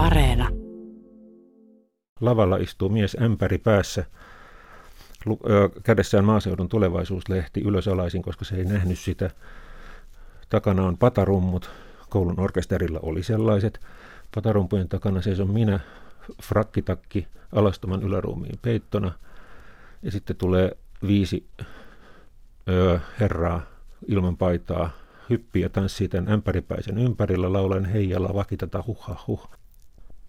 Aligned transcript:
Areena. 0.00 0.48
Lavalla 2.20 2.56
istuu 2.56 2.88
mies 2.88 3.16
ämpäri 3.22 3.58
päässä. 3.58 4.04
Kädessään 5.82 6.24
maaseudun 6.24 6.68
tulevaisuuslehti 6.68 7.60
ylösalaisin, 7.60 8.22
koska 8.22 8.44
se 8.44 8.56
ei 8.56 8.64
nähnyt 8.64 8.98
sitä. 8.98 9.30
Takana 10.48 10.86
on 10.86 10.98
patarummut. 10.98 11.70
Koulun 12.08 12.40
orkesterilla 12.40 13.00
oli 13.02 13.22
sellaiset. 13.22 13.80
Patarumpujen 14.34 14.88
takana 14.88 15.22
seison 15.22 15.50
minä, 15.50 15.80
frakkitakki, 16.42 17.26
alastoman 17.52 18.02
yläruumiin 18.02 18.58
peittona. 18.62 19.12
Ja 20.02 20.10
sitten 20.10 20.36
tulee 20.36 20.76
viisi 21.06 21.46
öö, 22.68 22.98
herraa 23.20 23.62
ilman 24.06 24.36
paitaa, 24.36 24.90
hyppii 25.30 25.62
ja 25.62 25.68
tanssii 25.68 26.08
tämän 26.08 26.32
ämpäripäisen 26.32 26.98
ympärillä, 26.98 27.52
laulen 27.52 27.84
heijalla 27.84 28.34
vakitata 28.34 28.84
huh 28.86 29.04
huh. 29.26 29.59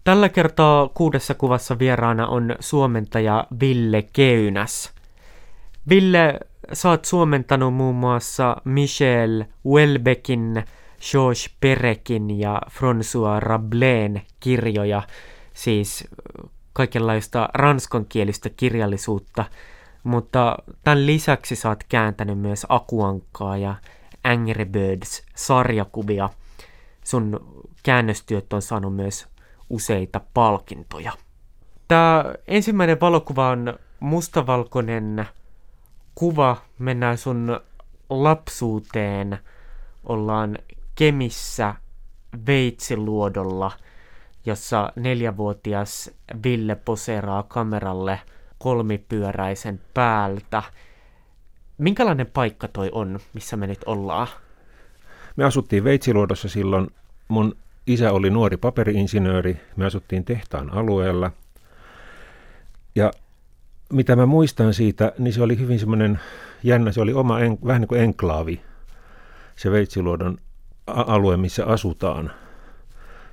Tällä 0.04 0.28
kertaa 0.28 0.88
kuudessa 0.88 1.34
kuvassa 1.34 1.78
vieraana 1.78 2.26
on 2.26 2.56
suomentaja 2.60 3.46
Ville 3.60 4.02
Keynäs. 4.12 4.92
Ville, 5.88 6.40
oot 6.88 7.04
suomentanut 7.04 7.74
muun 7.74 7.94
muassa 7.94 8.56
Michel 8.64 9.44
Welbeckin, 9.66 10.64
Georges 11.10 11.50
Perekin 11.60 12.38
ja 12.40 12.60
François 12.70 13.40
Rabelain 13.40 14.22
kirjoja, 14.40 15.02
siis 15.54 16.08
kaikenlaista 16.72 17.48
ranskankielistä 17.54 18.50
kirjallisuutta, 18.50 19.44
mutta 20.02 20.56
tämän 20.84 21.06
lisäksi 21.06 21.56
sä 21.56 21.68
oot 21.68 21.84
kääntänyt 21.84 22.38
myös 22.38 22.66
Akuankkaa 22.68 23.56
ja 23.56 23.74
Angry 24.24 24.64
Birds-sarjakuvia. 24.64 26.28
Sun 27.04 27.40
käännöstyöt 27.82 28.52
on 28.52 28.62
saanut 28.62 28.96
myös 28.96 29.31
useita 29.72 30.20
palkintoja. 30.34 31.12
Tämä 31.88 32.24
ensimmäinen 32.48 33.00
valokuva 33.00 33.48
on 33.48 33.78
mustavalkoinen 34.00 35.26
kuva. 36.14 36.56
Mennään 36.78 37.18
sun 37.18 37.60
lapsuuteen. 38.10 39.38
Ollaan 40.04 40.58
Kemissä 40.94 41.74
veitsiluodolla, 42.46 43.70
jossa 44.46 44.92
neljävuotias 44.96 46.10
Ville 46.44 46.74
poseeraa 46.74 47.42
kameralle 47.42 48.20
kolmipyöräisen 48.58 49.80
päältä. 49.94 50.62
Minkälainen 51.78 52.26
paikka 52.26 52.68
toi 52.68 52.90
on, 52.92 53.20
missä 53.34 53.56
me 53.56 53.66
nyt 53.66 53.84
ollaan? 53.86 54.28
Me 55.36 55.44
asuttiin 55.44 55.84
Veitsiluodossa 55.84 56.48
silloin. 56.48 56.90
Mun 57.28 57.56
isä 57.86 58.12
oli 58.12 58.30
nuori 58.30 58.56
paperiinsinööri. 58.56 59.60
Me 59.76 59.86
asuttiin 59.86 60.24
tehtaan 60.24 60.72
alueella. 60.72 61.30
Ja 62.94 63.10
mitä 63.92 64.16
mä 64.16 64.26
muistan 64.26 64.74
siitä, 64.74 65.12
niin 65.18 65.34
se 65.34 65.42
oli 65.42 65.58
hyvin 65.58 65.78
semmoinen 65.78 66.20
jännä, 66.62 66.92
se 66.92 67.00
oli 67.00 67.12
oma, 67.12 67.40
en, 67.40 67.58
vähän 67.66 67.80
niin 67.80 67.88
kuin 67.88 68.00
enklaavi, 68.00 68.60
se 69.56 69.70
Veitsiluodon 69.70 70.38
alue, 70.86 71.36
missä 71.36 71.66
asutaan. 71.66 72.30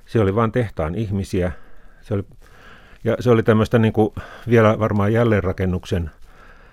Se 0.06 0.20
oli 0.20 0.34
vain 0.34 0.52
tehtaan 0.52 0.94
ihmisiä. 0.94 1.52
Se 2.00 2.14
oli, 2.14 2.24
ja 3.04 3.16
se 3.20 3.30
oli 3.30 3.42
tämmöistä 3.42 3.78
niin 3.78 3.92
kuin 3.92 4.14
vielä 4.48 4.78
varmaan 4.78 5.12
jälleenrakennuksen 5.12 6.10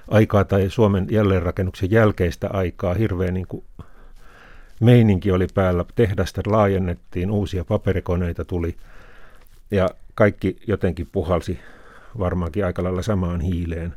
aikaa 0.08 0.44
tai 0.44 0.70
Suomen 0.70 1.08
jälleenrakennuksen 1.10 1.92
jälkeistä 1.92 2.50
aikaa. 2.54 2.94
Hirveä 2.94 3.32
niin 3.32 3.48
kuin 3.48 3.64
meininki 4.80 5.32
oli 5.32 5.48
päällä. 5.54 5.86
Tehdasta 5.96 6.42
laajennettiin, 6.46 7.32
uusia 7.32 7.66
paperikoneita 7.66 8.46
tuli 8.46 8.78
ja 9.72 9.90
kaikki 10.16 10.58
jotenkin 10.68 11.08
puhalsi 11.12 11.60
varmaankin 12.20 12.66
aika 12.66 12.84
lailla 12.84 13.02
samaan 13.02 13.42
hiileen. 13.42 13.94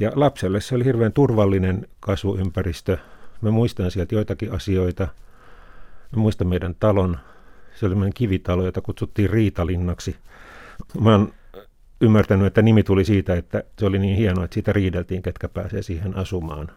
Ja 0.00 0.12
lapselle 0.14 0.60
se 0.60 0.74
oli 0.74 0.84
hirveän 0.84 1.12
turvallinen 1.12 1.86
kasvuympäristö. 2.00 2.98
Mä 3.40 3.50
muistan 3.50 3.90
sieltä 3.90 4.14
joitakin 4.14 4.52
asioita. 4.52 5.08
Mä 6.16 6.20
muistan 6.22 6.48
meidän 6.48 6.74
talon. 6.80 7.18
Se 7.74 7.86
oli 7.86 8.10
kivitalo, 8.14 8.64
jota 8.64 8.80
kutsuttiin 8.80 9.30
Riitalinnaksi. 9.30 10.16
Mä 11.00 11.12
oon 11.12 11.32
ymmärtänyt, 12.00 12.46
että 12.46 12.62
nimi 12.62 12.82
tuli 12.82 13.04
siitä, 13.04 13.34
että 13.34 13.64
se 13.78 13.86
oli 13.86 13.98
niin 13.98 14.16
hienoa, 14.16 14.44
että 14.44 14.54
siitä 14.54 14.72
riideltiin, 14.72 15.22
ketkä 15.22 15.48
pääsee 15.48 15.82
siihen 15.82 16.16
asumaan. 16.16 16.70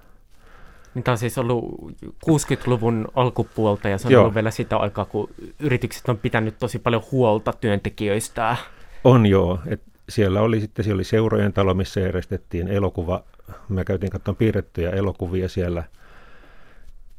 Niin 0.95 1.03
tämä 1.03 1.13
on 1.13 1.17
siis 1.17 1.37
ollut 1.37 1.91
60-luvun 2.05 3.07
alkupuolta 3.15 3.89
ja 3.89 3.97
se 3.97 4.07
on 4.07 4.11
Joo. 4.13 4.21
ollut 4.21 4.35
vielä 4.35 4.51
sitä 4.51 4.77
aikaa, 4.77 5.05
kun 5.05 5.29
yritykset 5.59 6.09
on 6.09 6.17
pitänyt 6.17 6.57
tosi 6.59 6.79
paljon 6.79 7.03
huolta 7.11 7.53
työntekijöistä. 7.53 8.57
On 9.03 9.25
joo. 9.25 9.59
Et 9.67 9.81
siellä 10.09 10.41
oli 10.41 10.61
sitten 10.61 10.85
siellä 10.85 10.97
oli 10.97 11.03
seurojen 11.03 11.53
talo, 11.53 11.73
missä 11.73 11.99
järjestettiin 11.99 12.67
elokuva. 12.67 13.23
Mä 13.69 13.83
käytin 13.83 14.09
katsomaan 14.09 14.37
piirrettyjä 14.37 14.89
elokuvia 14.89 15.49
siellä. 15.49 15.83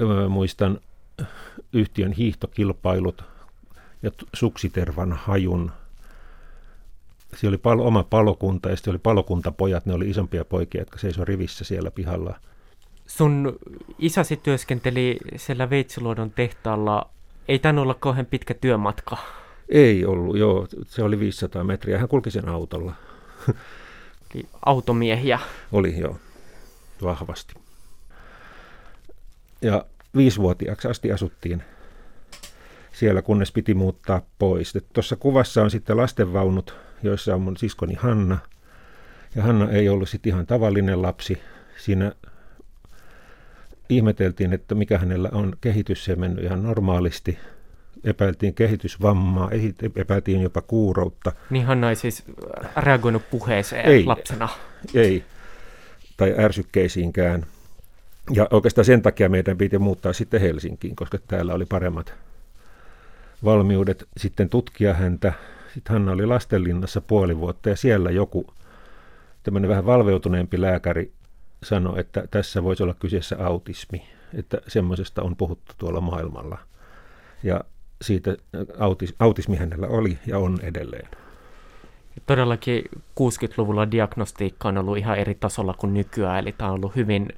Mä 0.02 0.28
muistan 0.28 0.80
yhtiön 1.72 2.12
hiihtokilpailut 2.12 3.24
ja 4.02 4.10
suksitervan 4.34 5.12
hajun 5.12 5.72
siellä 7.36 7.54
oli 7.54 7.58
palo, 7.58 7.86
oma 7.86 8.02
palokunta 8.02 8.68
ja 8.70 8.76
sitten 8.76 8.90
oli 8.90 8.98
palokuntapojat, 8.98 9.86
ne 9.86 9.94
oli 9.94 10.10
isompia 10.10 10.44
poikia, 10.44 10.80
jotka 10.80 10.98
seisoi 10.98 11.24
rivissä 11.24 11.64
siellä 11.64 11.90
pihalla. 11.90 12.40
Sun 13.06 13.58
isäsi 13.98 14.36
työskenteli 14.36 15.18
siellä 15.36 15.70
Veitsiluodon 15.70 16.30
tehtaalla. 16.30 17.10
Ei 17.48 17.58
tainnut 17.58 17.82
olla 17.82 17.94
kauhean 17.94 18.26
pitkä 18.26 18.54
työmatka. 18.54 19.16
Ei 19.68 20.04
ollut, 20.04 20.38
joo. 20.38 20.66
Se 20.86 21.02
oli 21.02 21.20
500 21.20 21.64
metriä. 21.64 21.98
Hän 21.98 22.08
kulki 22.08 22.30
sen 22.30 22.48
autolla. 22.48 22.92
Eli 24.34 24.46
automiehiä. 24.66 25.38
Oli, 25.72 25.98
joo. 25.98 26.16
Vahvasti. 27.02 27.54
Ja 29.62 29.84
viisivuotiaaksi 30.16 30.88
asti 30.88 31.12
asuttiin 31.12 31.62
siellä, 32.92 33.22
kunnes 33.22 33.52
piti 33.52 33.74
muuttaa 33.74 34.22
pois. 34.38 34.72
Tuossa 34.92 35.16
kuvassa 35.16 35.62
on 35.62 35.70
sitten 35.70 35.96
lastenvaunut 35.96 36.74
joissa 37.02 37.34
on 37.34 37.40
mun 37.40 37.56
siskoni 37.56 37.94
Hanna. 37.94 38.38
Ja 39.34 39.42
Hanna 39.42 39.70
ei 39.70 39.88
ollut 39.88 40.08
sitten 40.08 40.30
ihan 40.30 40.46
tavallinen 40.46 41.02
lapsi. 41.02 41.42
Siinä 41.76 42.12
ihmeteltiin, 43.88 44.52
että 44.52 44.74
mikä 44.74 44.98
hänellä 44.98 45.28
on 45.32 45.56
kehitys, 45.60 46.04
se 46.04 46.16
mennyt 46.16 46.44
ihan 46.44 46.62
normaalisti. 46.62 47.38
Epäiltiin 48.04 48.54
kehitysvammaa, 48.54 49.50
epäiltiin 49.96 50.40
jopa 50.40 50.60
kuuroutta. 50.60 51.32
Niin 51.50 51.66
Hanna 51.66 51.88
ei 51.90 51.96
siis 51.96 52.24
reagoinut 52.76 53.30
puheeseen 53.30 53.86
ei, 53.86 54.04
lapsena? 54.04 54.48
Ei, 54.94 55.24
tai 56.16 56.34
ärsykkeisiinkään. 56.38 57.46
Ja 58.32 58.48
oikeastaan 58.50 58.84
sen 58.84 59.02
takia 59.02 59.28
meidän 59.28 59.58
piti 59.58 59.78
muuttaa 59.78 60.12
sitten 60.12 60.40
Helsinkiin, 60.40 60.96
koska 60.96 61.18
täällä 61.26 61.54
oli 61.54 61.64
paremmat 61.64 62.14
valmiudet 63.44 64.08
sitten 64.16 64.48
tutkia 64.48 64.94
häntä 64.94 65.32
sitten 65.76 65.92
Hanna 65.92 66.12
oli 66.12 66.26
lastenlinnassa 66.26 67.00
puoli 67.00 67.38
vuotta 67.38 67.68
ja 67.68 67.76
siellä 67.76 68.10
joku 68.10 68.46
tämmöinen 69.42 69.70
vähän 69.70 69.86
valveutuneempi 69.86 70.60
lääkäri 70.60 71.12
sanoi, 71.62 72.00
että 72.00 72.24
tässä 72.30 72.64
voisi 72.64 72.82
olla 72.82 72.94
kyseessä 72.94 73.46
autismi, 73.46 74.02
että 74.34 74.60
semmoisesta 74.68 75.22
on 75.22 75.36
puhuttu 75.36 75.72
tuolla 75.78 76.00
maailmalla. 76.00 76.58
Ja 77.42 77.60
siitä 78.02 78.36
autis, 78.78 79.14
autismi 79.18 79.56
hänellä 79.56 79.86
oli 79.86 80.18
ja 80.26 80.38
on 80.38 80.58
edelleen. 80.62 81.08
Todellakin 82.26 82.84
60-luvulla 82.96 83.90
diagnostiikka 83.90 84.68
on 84.68 84.78
ollut 84.78 84.98
ihan 84.98 85.18
eri 85.18 85.34
tasolla 85.34 85.74
kuin 85.74 85.94
nykyään, 85.94 86.38
eli 86.38 86.52
tämä 86.52 86.70
on 86.70 86.76
ollut 86.76 86.96
hyvin, 86.96 87.28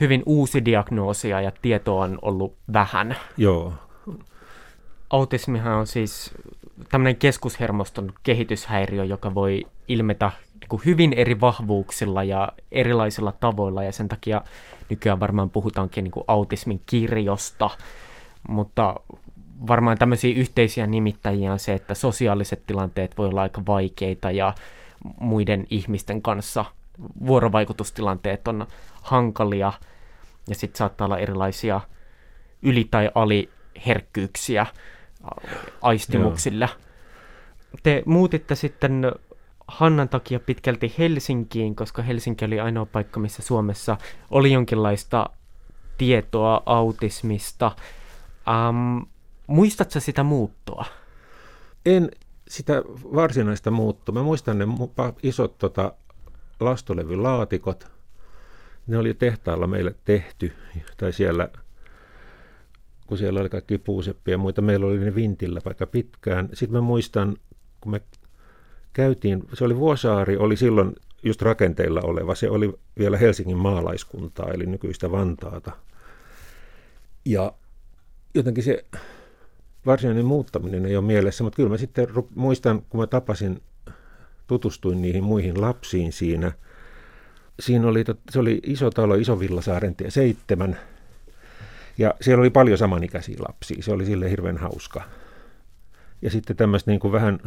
hyvin 0.00 0.22
uusi 0.26 0.64
diagnoosia 0.64 1.40
ja 1.40 1.52
tietoa 1.62 2.04
on 2.04 2.18
ollut 2.22 2.56
vähän. 2.72 3.16
Joo. 3.36 3.72
Autismihan 5.10 5.72
on 5.72 5.86
siis 5.86 6.34
tämmöinen 6.90 7.16
keskushermoston 7.16 8.12
kehityshäiriö, 8.22 9.04
joka 9.04 9.34
voi 9.34 9.66
ilmetä 9.88 10.30
niin 10.70 10.80
hyvin 10.84 11.12
eri 11.12 11.40
vahvuuksilla 11.40 12.24
ja 12.24 12.52
erilaisilla 12.72 13.32
tavoilla, 13.32 13.82
ja 13.82 13.92
sen 13.92 14.08
takia 14.08 14.42
nykyään 14.90 15.20
varmaan 15.20 15.50
puhutaankin 15.50 16.04
niin 16.04 16.24
autismin 16.26 16.82
kirjosta, 16.86 17.70
mutta 18.48 18.94
varmaan 19.66 19.98
tämmöisiä 19.98 20.36
yhteisiä 20.36 20.86
nimittäjiä 20.86 21.52
on 21.52 21.58
se, 21.58 21.74
että 21.74 21.94
sosiaaliset 21.94 22.66
tilanteet 22.66 23.18
voi 23.18 23.28
olla 23.28 23.42
aika 23.42 23.62
vaikeita 23.66 24.30
ja 24.30 24.54
muiden 25.20 25.66
ihmisten 25.70 26.22
kanssa 26.22 26.64
vuorovaikutustilanteet 27.26 28.48
on 28.48 28.66
hankalia 29.02 29.72
ja 30.48 30.54
sitten 30.54 30.78
saattaa 30.78 31.04
olla 31.04 31.18
erilaisia 31.18 31.80
yli- 32.62 32.88
tai 32.90 33.10
aliherkkyyksiä 33.14 34.66
aistimuksilla. 35.82 36.68
Joo. 36.72 36.88
Te 37.82 38.02
muutitte 38.06 38.54
sitten 38.54 39.12
Hannan 39.68 40.08
takia 40.08 40.40
pitkälti 40.40 40.94
Helsinkiin, 40.98 41.76
koska 41.76 42.02
Helsinki 42.02 42.44
oli 42.44 42.60
ainoa 42.60 42.86
paikka, 42.86 43.20
missä 43.20 43.42
Suomessa 43.42 43.96
oli 44.30 44.52
jonkinlaista 44.52 45.30
tietoa 45.98 46.62
autismista. 46.66 47.72
Um, 48.68 49.06
muistatko 49.46 50.00
sitä 50.00 50.22
muuttoa? 50.22 50.84
En 51.86 52.10
sitä 52.48 52.82
varsinaista 53.14 53.70
muuttua. 53.70 54.12
Mä 54.12 54.22
muistan 54.22 54.58
ne 54.58 54.64
isot 55.22 55.58
tota, 55.58 55.92
lastolevylaatikot. 56.60 57.86
Ne 58.86 58.98
oli 58.98 59.14
tehtaalla 59.14 59.66
meille 59.66 59.94
tehty, 60.04 60.52
tai 60.96 61.12
siellä, 61.12 61.48
kun 63.06 63.18
siellä 63.18 63.40
oli 63.40 63.48
kaikki 63.48 63.78
puuseppiä 63.78 64.34
ja 64.34 64.38
muita, 64.38 64.62
meillä 64.62 64.86
oli 64.86 64.98
ne 64.98 65.14
vintillä 65.14 65.60
vaikka 65.64 65.86
pitkään. 65.86 66.48
Sitten 66.52 66.76
mä 66.76 66.80
muistan, 66.80 67.36
kun 67.80 67.92
me 67.92 68.00
käytiin, 68.98 69.44
se 69.54 69.64
oli 69.64 69.76
Vuosaari, 69.76 70.36
oli 70.36 70.56
silloin 70.56 70.92
just 71.22 71.42
rakenteilla 71.42 72.00
oleva, 72.00 72.34
se 72.34 72.50
oli 72.50 72.74
vielä 72.98 73.16
Helsingin 73.16 73.56
maalaiskuntaa, 73.56 74.50
eli 74.50 74.66
nykyistä 74.66 75.10
Vantaata. 75.10 75.72
Ja 77.24 77.52
jotenkin 78.34 78.64
se 78.64 78.84
varsinainen 79.86 80.24
muuttaminen 80.24 80.86
ei 80.86 80.96
ole 80.96 81.04
mielessä, 81.04 81.44
mutta 81.44 81.56
kyllä 81.56 81.68
mä 81.68 81.76
sitten 81.76 82.06
muistan, 82.34 82.82
kun 82.88 83.00
mä 83.00 83.06
tapasin, 83.06 83.62
tutustuin 84.46 85.02
niihin 85.02 85.24
muihin 85.24 85.60
lapsiin 85.60 86.12
siinä. 86.12 86.52
Siinä 87.60 87.88
oli, 87.88 88.04
se 88.30 88.38
oli 88.38 88.60
iso 88.62 88.90
talo, 88.90 89.14
iso 89.14 89.40
Villasaarentie 89.40 90.10
7, 90.10 90.76
ja 91.98 92.14
siellä 92.20 92.40
oli 92.40 92.50
paljon 92.50 92.78
samanikäisiä 92.78 93.36
lapsia. 93.48 93.82
Se 93.82 93.92
oli 93.92 94.06
sille 94.06 94.30
hirveän 94.30 94.56
hauska. 94.56 95.02
Ja 96.22 96.30
sitten 96.30 96.56
tämmöistä 96.56 96.90
niin 96.90 97.00
kuin 97.00 97.12
vähän, 97.12 97.40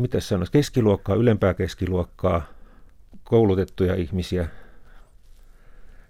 mitä 0.00 0.20
sanoisi, 0.20 0.52
keskiluokkaa, 0.52 1.16
ylempää 1.16 1.54
keskiluokkaa, 1.54 2.42
koulutettuja 3.24 3.94
ihmisiä. 3.94 4.48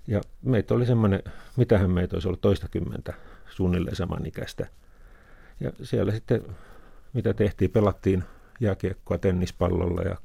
Ja 0.06 0.20
meitä 0.42 0.74
oli 0.74 0.86
semmoinen, 0.86 1.22
mitähän 1.56 1.90
meitä 1.90 2.16
olisi 2.16 2.28
ollut 2.28 2.40
toistakymmentä 2.40 3.14
suunnilleen 3.50 3.96
samanikäistä. 3.96 4.66
Ja 5.60 5.72
siellä 5.82 6.12
sitten, 6.12 6.42
mitä 7.12 7.34
tehtiin, 7.34 7.70
pelattiin 7.70 8.24
jääkiekkoa 8.60 9.18
tennispallolla 9.18 10.02
ja 10.02 10.16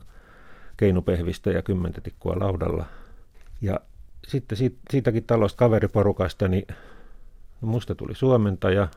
keinupehvistä 0.78 1.52
ja 1.52 1.62
kymmentä 1.62 2.02
tikkua 2.02 2.40
laudalla. 2.40 2.86
Ja 3.62 3.80
sitten 4.28 4.58
siitä, 4.58 4.78
siitäkin 4.92 5.24
talosta 5.24 5.58
kaveriporukasta, 5.58 6.48
niin 6.48 6.68
musta 7.62 7.96
tuli 7.96 8.16
suomentaja, 8.16 8.88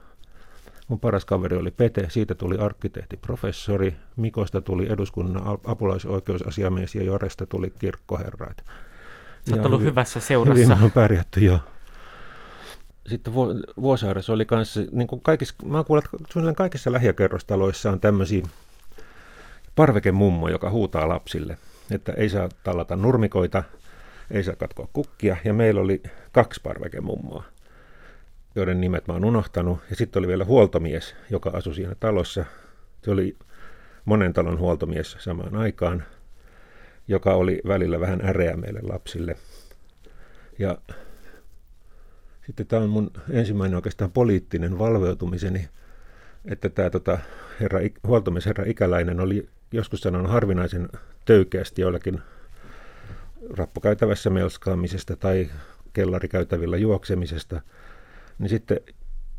mun 0.89 1.01
paras 1.01 1.25
kaveri 1.25 1.57
oli 1.57 1.71
Pete, 1.71 2.07
siitä 2.11 2.35
tuli 2.35 2.59
arkkitehti 2.59 3.17
professori, 3.17 3.97
Mikosta 4.17 4.61
tuli 4.61 4.93
eduskunnan 4.93 5.59
apulaisoikeusasiamies 5.65 6.95
ja 6.95 7.03
Joresta 7.03 7.47
tuli 7.47 7.73
kirkkoherra. 7.79 8.55
Olet 9.53 9.67
ollut 9.67 9.83
hyvässä 9.83 10.21
seurassa. 10.21 10.65
Hyvin 10.65 10.85
on 10.85 10.91
pärjätty, 10.91 11.41
joo 11.41 11.59
sitten 13.09 13.35
Vuosaaressa 13.81 14.33
oli 14.33 14.45
kanssa, 14.45 14.81
niin 14.93 15.09
kuin 15.09 15.21
kaikissa, 15.21 15.55
mä 15.65 15.85
kuulen, 15.85 16.03
että 16.05 16.33
suunnilleen 16.33 16.57
kaikissa 16.57 16.93
lähiökerrostaloissa 16.93 17.91
on 17.91 18.01
tämmöisiä 18.01 18.43
parvekemummo, 19.77 20.49
joka 20.49 20.71
huutaa 20.71 21.09
lapsille, 21.09 21.59
että 21.91 22.13
ei 22.13 22.29
saa 22.29 22.49
tallata 22.63 22.97
nurmikoita, 22.97 23.63
ei 24.31 24.45
saa 24.45 24.57
katkoa 24.57 24.89
kukkia, 24.93 25.37
ja 25.45 25.55
meillä 25.55 25.81
oli 25.81 26.03
kaksi 26.33 26.61
parvekemummoa, 26.63 27.45
joiden 28.59 28.81
nimet 28.81 29.09
mä 29.09 29.15
oon 29.15 29.25
unohtanut, 29.25 29.79
ja 29.91 29.97
sitten 29.97 30.21
oli 30.21 30.29
vielä 30.29 30.45
huoltomies, 30.45 31.15
joka 31.31 31.51
asui 31.51 31.75
siinä 31.75 31.95
talossa. 32.01 32.45
Se 33.03 33.11
oli 33.11 33.37
monen 34.05 34.33
talon 34.33 34.59
huoltomies 34.59 35.17
samaan 35.19 35.57
aikaan, 35.57 36.05
joka 37.09 37.35
oli 37.35 37.61
välillä 37.67 38.01
vähän 38.01 38.21
äreä 38.25 38.57
meille 38.57 38.81
lapsille. 38.83 39.37
Ja 40.59 40.79
sitten 42.47 42.67
tämä 42.67 42.83
on 42.83 42.91
mun 42.91 43.11
ensimmäinen 43.31 43.77
oikeastaan 43.77 44.13
poliittinen 44.13 44.79
valveutumiseni, 44.79 45.69
että 46.45 46.69
tämä 46.69 46.91
tota, 46.91 47.19
herra, 47.61 47.81
huoltomies 48.07 48.47
herra 48.47 48.65
Ikäläinen 48.67 49.21
oli 49.21 49.49
joskus 49.73 50.01
sanonut 50.01 50.33
harvinaisen 50.33 50.89
töykeästi 51.25 51.83
joillakin 51.83 52.21
rappukäytävässä 53.51 54.31
melskaamisesta 54.31 55.17
tai 55.17 55.51
kellarikäytävillä 55.93 56.77
juoksemisesta, 56.77 57.61
niin 58.39 58.49
sitten 58.49 58.81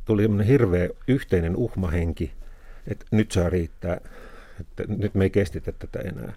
tuli 0.05 0.21
semmoinen 0.21 0.47
hirveä 0.47 0.89
yhteinen 1.07 1.55
uhmahenki, 1.55 2.31
että 2.87 3.05
nyt 3.11 3.31
saa 3.31 3.49
riittää, 3.49 4.01
että 4.59 4.83
nyt 4.87 5.15
me 5.15 5.23
ei 5.23 5.29
kestitä 5.29 5.71
tätä 5.71 5.99
enää. 5.99 6.33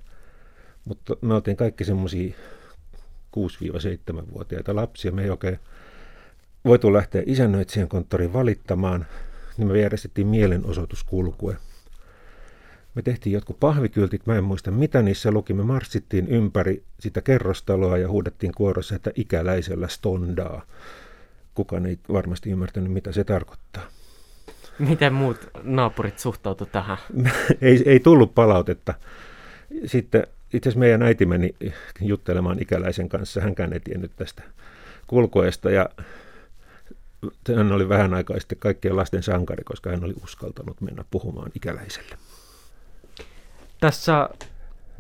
Mutta 0.85 1.17
me 1.21 1.35
oltiin 1.35 1.57
kaikki 1.57 1.85
semmoisia 1.85 2.35
6-7-vuotiaita 3.37 4.77
lapsia, 4.77 5.13
me 5.13 5.23
ei 5.23 5.31
oikein 5.31 5.59
voitu 6.65 6.93
lähteä 6.93 7.23
isännöitsijän 7.27 7.89
konttoriin 7.89 8.33
valittamaan, 8.33 9.07
niin 9.57 9.69
me 9.69 9.81
järjestettiin 9.81 10.27
mielenosoituskulkue. 10.27 11.57
Me 12.95 13.03
tehtiin 13.03 13.33
jotkut 13.33 13.61
pahvikyltit, 13.61 14.27
mä 14.27 14.37
en 14.37 14.45
muista 14.45 14.71
mitä 14.71 15.03
niissä 15.03 15.31
luki. 15.31 15.53
Me 15.55 15.63
marssittiin 15.63 16.29
ympäri 16.29 16.83
sitä 17.01 17.21
kerrostaloa 17.21 17.99
ja 17.99 18.09
huudettiin 18.09 18.53
kuorossa, 18.57 18.95
että 18.95 19.11
ikäläisellä 19.15 19.89
stondaa. 19.89 20.67
Kukaan 21.55 21.87
ei 21.87 21.99
varmasti 22.13 22.51
ymmärtänyt, 22.51 22.93
mitä 22.93 23.13
se 23.13 23.25
tarkoittaa. 23.25 23.83
Miten 24.79 25.13
muut 25.13 25.39
naapurit 25.63 26.19
suhtautu 26.19 26.67
tähän? 26.67 26.99
ei, 27.61 27.83
ei 27.87 28.01
tullut 28.01 28.35
palautetta. 28.35 28.95
Sitten 29.87 30.27
itse 30.53 30.69
asiassa 30.69 30.81
meidän 30.81 31.03
äiti 31.03 31.27
meni 31.27 31.55
juttelemaan 32.01 32.63
ikäläisen 32.63 33.09
kanssa. 33.09 33.41
Hänkään 33.41 33.73
ei 33.73 33.81
tiennyt 33.81 34.13
tästä 34.17 34.43
kulkueesta 35.07 35.71
ja 35.71 35.89
hän 37.57 37.73
oli 37.73 37.89
vähän 37.89 38.15
aikaa 38.15 38.41
sitten 38.41 38.59
kaikkien 38.59 38.97
lasten 38.97 39.23
sankari, 39.23 39.65
koska 39.65 39.91
hän 39.91 40.05
oli 40.05 40.15
uskaltanut 40.25 40.81
mennä 40.81 41.05
puhumaan 41.11 41.51
ikäläiselle. 41.55 42.17
Tässä 43.81 44.29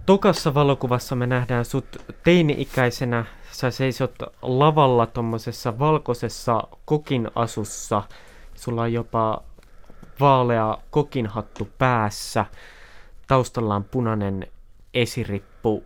tokassa 0.07 0.55
valokuvassa 0.55 1.17
me 1.17 1.27
nähdään 1.27 1.65
sut 1.65 1.85
teini-ikäisenä. 2.25 3.25
Sä 3.53 3.71
seisot 3.71 4.15
lavalla 4.43 5.07
tuommoisessa 5.07 5.79
valkoisessa 5.79 6.63
kokin 6.85 7.31
asussa. 7.35 8.03
Sulla 8.55 8.83
on 8.83 8.93
jopa 8.93 9.43
vaalea 10.21 10.79
kokinhattu 10.91 11.69
päässä. 11.79 12.47
Taustalla 13.27 13.75
on 13.75 13.85
punainen 13.85 14.47
esirippu. 14.95 15.85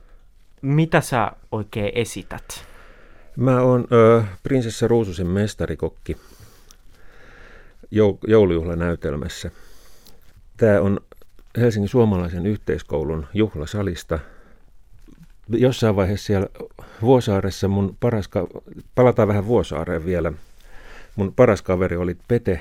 Mitä 0.63 1.01
sä 1.01 1.33
oikein 1.53 1.93
esität? 1.95 2.65
Mä 3.37 3.61
oon 3.61 3.85
ö, 3.93 4.23
prinsessa 4.43 4.89
Ruususen 4.89 5.27
mestarikokki 5.27 6.17
jou, 7.91 8.19
joulujuhlanäytelmässä. 8.27 9.51
Tämä 10.57 10.81
on 10.81 11.01
Helsingin 11.59 11.89
suomalaisen 11.89 12.47
yhteiskoulun 12.47 13.27
juhlasalista. 13.35 14.19
Jossain 15.49 15.97
vaiheessa 15.97 16.27
siellä 16.27 16.47
Vuosaaressa 17.03 17.69
mun 17.69 17.97
paras, 18.01 18.31
palataan 18.95 19.29
vähän 19.29 19.47
Vuosaareen 19.47 20.05
vielä. 20.05 20.33
Mun 21.17 21.33
paras 21.35 21.63
kaveri 21.63 21.97
oli 21.97 22.17
Pete, 22.29 22.61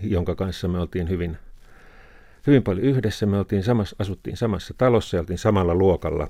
jonka 0.00 0.34
kanssa 0.34 0.68
me 0.68 0.78
oltiin 0.78 1.08
hyvin, 1.08 1.36
hyvin 2.46 2.62
paljon 2.62 2.84
yhdessä. 2.86 3.26
Me 3.26 3.38
oltiin 3.38 3.62
samassa, 3.62 3.96
asuttiin 3.98 4.36
samassa 4.36 4.74
talossa 4.78 5.16
ja 5.16 5.20
oltiin 5.20 5.38
samalla 5.38 5.74
luokalla. 5.74 6.28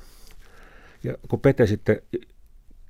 Ja 1.05 1.15
kun 1.29 1.41
Pete 1.41 1.67
sitten 1.67 2.03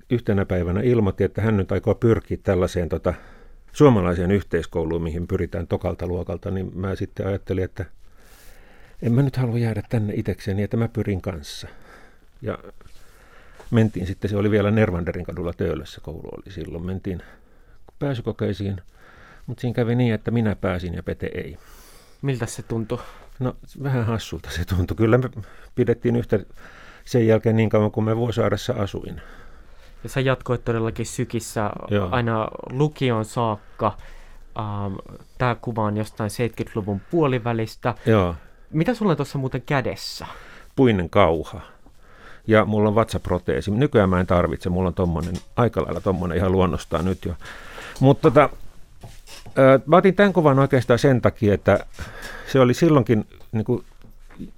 yhtenä 0.09 0.45
päivänä 0.45 0.81
ilmoitti, 0.81 1.23
että 1.23 1.41
hän 1.41 1.57
nyt 1.57 1.71
aikoo 1.71 1.95
pyrkiä 1.95 2.37
tällaiseen 2.43 2.89
tota, 2.89 3.13
suomalaiseen 3.71 4.31
yhteiskouluun, 4.31 5.03
mihin 5.03 5.27
pyritään 5.27 5.67
tokalta 5.67 6.07
luokalta, 6.07 6.51
niin 6.51 6.71
mä 6.79 6.95
sitten 6.95 7.27
ajattelin, 7.27 7.63
että 7.63 7.85
en 9.01 9.13
mä 9.13 9.21
nyt 9.21 9.37
halua 9.37 9.57
jäädä 9.57 9.83
tänne 9.89 10.13
itsekseni, 10.15 10.63
että 10.63 10.77
mä 10.77 10.87
pyrin 10.87 11.21
kanssa. 11.21 11.67
Ja 12.41 12.57
mentiin 13.71 14.07
sitten, 14.07 14.29
se 14.29 14.37
oli 14.37 14.51
vielä 14.51 14.71
Nervanderin 14.71 15.25
kadulla 15.25 15.53
Töölössä 15.53 16.01
koulu 16.01 16.29
oli 16.31 16.51
silloin, 16.53 16.85
mentiin 16.85 17.21
pääsykokeisiin, 17.99 18.81
mutta 19.45 19.61
siinä 19.61 19.75
kävi 19.75 19.95
niin, 19.95 20.13
että 20.13 20.31
minä 20.31 20.55
pääsin 20.55 20.93
ja 20.93 21.03
Pete 21.03 21.29
ei. 21.33 21.57
Miltä 22.21 22.45
se 22.45 22.63
tuntui? 22.63 22.99
No 23.39 23.55
vähän 23.83 24.05
hassulta 24.05 24.49
se 24.49 24.65
tuntui. 24.65 24.97
Kyllä 24.97 25.17
me 25.17 25.29
pidettiin 25.75 26.15
yhtä 26.15 26.39
sen 27.05 27.27
jälkeen 27.27 27.55
niin 27.55 27.69
kauan 27.69 27.91
kuin 27.91 28.03
me 28.03 28.17
Vuosaaressa 28.17 28.73
asuin. 28.73 29.21
Ja 30.03 30.09
sä 30.09 30.19
jatkoit 30.19 30.65
todellakin 30.65 31.05
sykissä 31.05 31.69
Joo. 31.89 32.09
aina 32.11 32.47
lukion 32.69 33.25
saakka. 33.25 33.97
Ähm, 34.59 34.93
Tämä 35.37 35.55
kuva 35.55 35.83
on 35.83 35.97
jostain 35.97 36.29
70-luvun 36.29 37.01
puolivälistä. 37.11 37.95
Joo. 38.05 38.35
Mitä 38.69 38.93
sulla 38.93 39.11
on 39.11 39.17
tuossa 39.17 39.37
muuten 39.37 39.61
kädessä? 39.61 40.25
Puinen 40.75 41.09
kauha. 41.09 41.61
Ja 42.47 42.65
mulla 42.65 42.89
on 42.89 42.95
vatsaproteesi. 42.95 43.71
Nykyään 43.71 44.09
mä 44.09 44.19
en 44.19 44.27
tarvitse. 44.27 44.69
Mulla 44.69 44.87
on 44.87 44.93
tommonen, 44.93 45.35
aika 45.55 45.81
lailla 45.81 46.01
tommonen 46.01 46.37
ihan 46.37 46.51
luonnostaan 46.51 47.05
nyt 47.05 47.25
jo. 47.25 47.35
Mutta 47.99 48.31
tota, 48.31 48.49
mä 49.85 49.97
otin 49.97 50.15
tämän 50.15 50.33
kuvan 50.33 50.59
oikeastaan 50.59 50.99
sen 50.99 51.21
takia, 51.21 51.53
että 51.53 51.85
se 52.51 52.59
oli 52.59 52.73
silloinkin 52.73 53.25
niin 53.51 53.65
kuin 53.65 53.83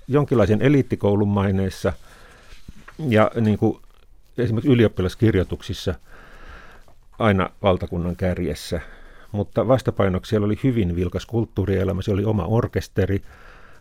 jonkinlaisen 0.07 0.61
eliittikoulun 0.61 1.27
maineessa 1.27 1.93
ja 3.07 3.31
niin 3.41 3.57
kuin 3.57 3.79
esimerkiksi 4.37 4.71
ylioppilaskirjoituksissa 4.71 5.95
aina 7.19 7.49
valtakunnan 7.63 8.15
kärjessä, 8.15 8.81
mutta 9.31 9.67
vastapainoksi 9.67 10.29
siellä 10.29 10.45
oli 10.45 10.59
hyvin 10.63 10.95
vilkas 10.95 11.25
kulttuurielämä, 11.25 12.01
siellä 12.01 12.19
oli 12.19 12.25
oma 12.25 12.45
orkesteri, 12.45 13.21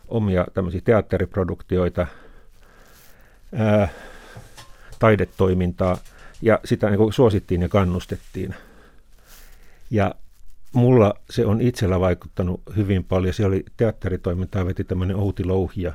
omia 0.08 0.46
tämmöisiä 0.54 0.80
teatteriproduktioita, 0.84 2.06
ää, 3.54 3.88
taidetoimintaa, 4.98 5.98
ja 6.42 6.60
sitä 6.64 6.90
niin 6.90 7.12
suosittiin 7.12 7.62
ja 7.62 7.68
kannustettiin. 7.68 8.54
Ja 9.90 10.14
mulla 10.72 11.14
se 11.30 11.46
on 11.46 11.60
itsellä 11.60 12.00
vaikuttanut 12.00 12.60
hyvin 12.76 13.04
paljon. 13.04 13.34
Se 13.34 13.46
oli 13.46 13.64
teatteritoimintaa, 13.76 14.66
veti 14.66 14.84
tämmöinen 14.84 15.16
Outi 15.16 15.44
Louhia, 15.44 15.92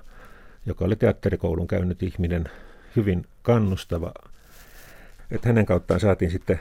joka 0.65 0.85
oli 0.85 0.95
teatterikoulun 0.95 1.67
käynyt 1.67 2.03
ihminen, 2.03 2.49
hyvin 2.95 3.25
kannustava. 3.41 4.13
Että 5.31 5.49
hänen 5.49 5.65
kauttaan 5.65 5.99
saatiin 5.99 6.31
sitten 6.31 6.59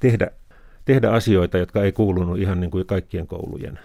tehdä, 0.00 0.30
tehdä 0.84 1.10
asioita, 1.10 1.58
jotka 1.58 1.82
ei 1.82 1.92
kuulunut 1.92 2.38
ihan 2.38 2.60
niin 2.60 2.70
kuin 2.70 2.86
kaikkien 2.86 3.26
koulujen 3.26 3.78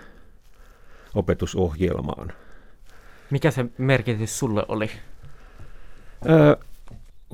opetusohjelmaan. 1.15 2.33
Mikä 3.29 3.51
se 3.51 3.65
merkitys 3.77 4.39
sulle 4.39 4.65
oli? 4.67 4.89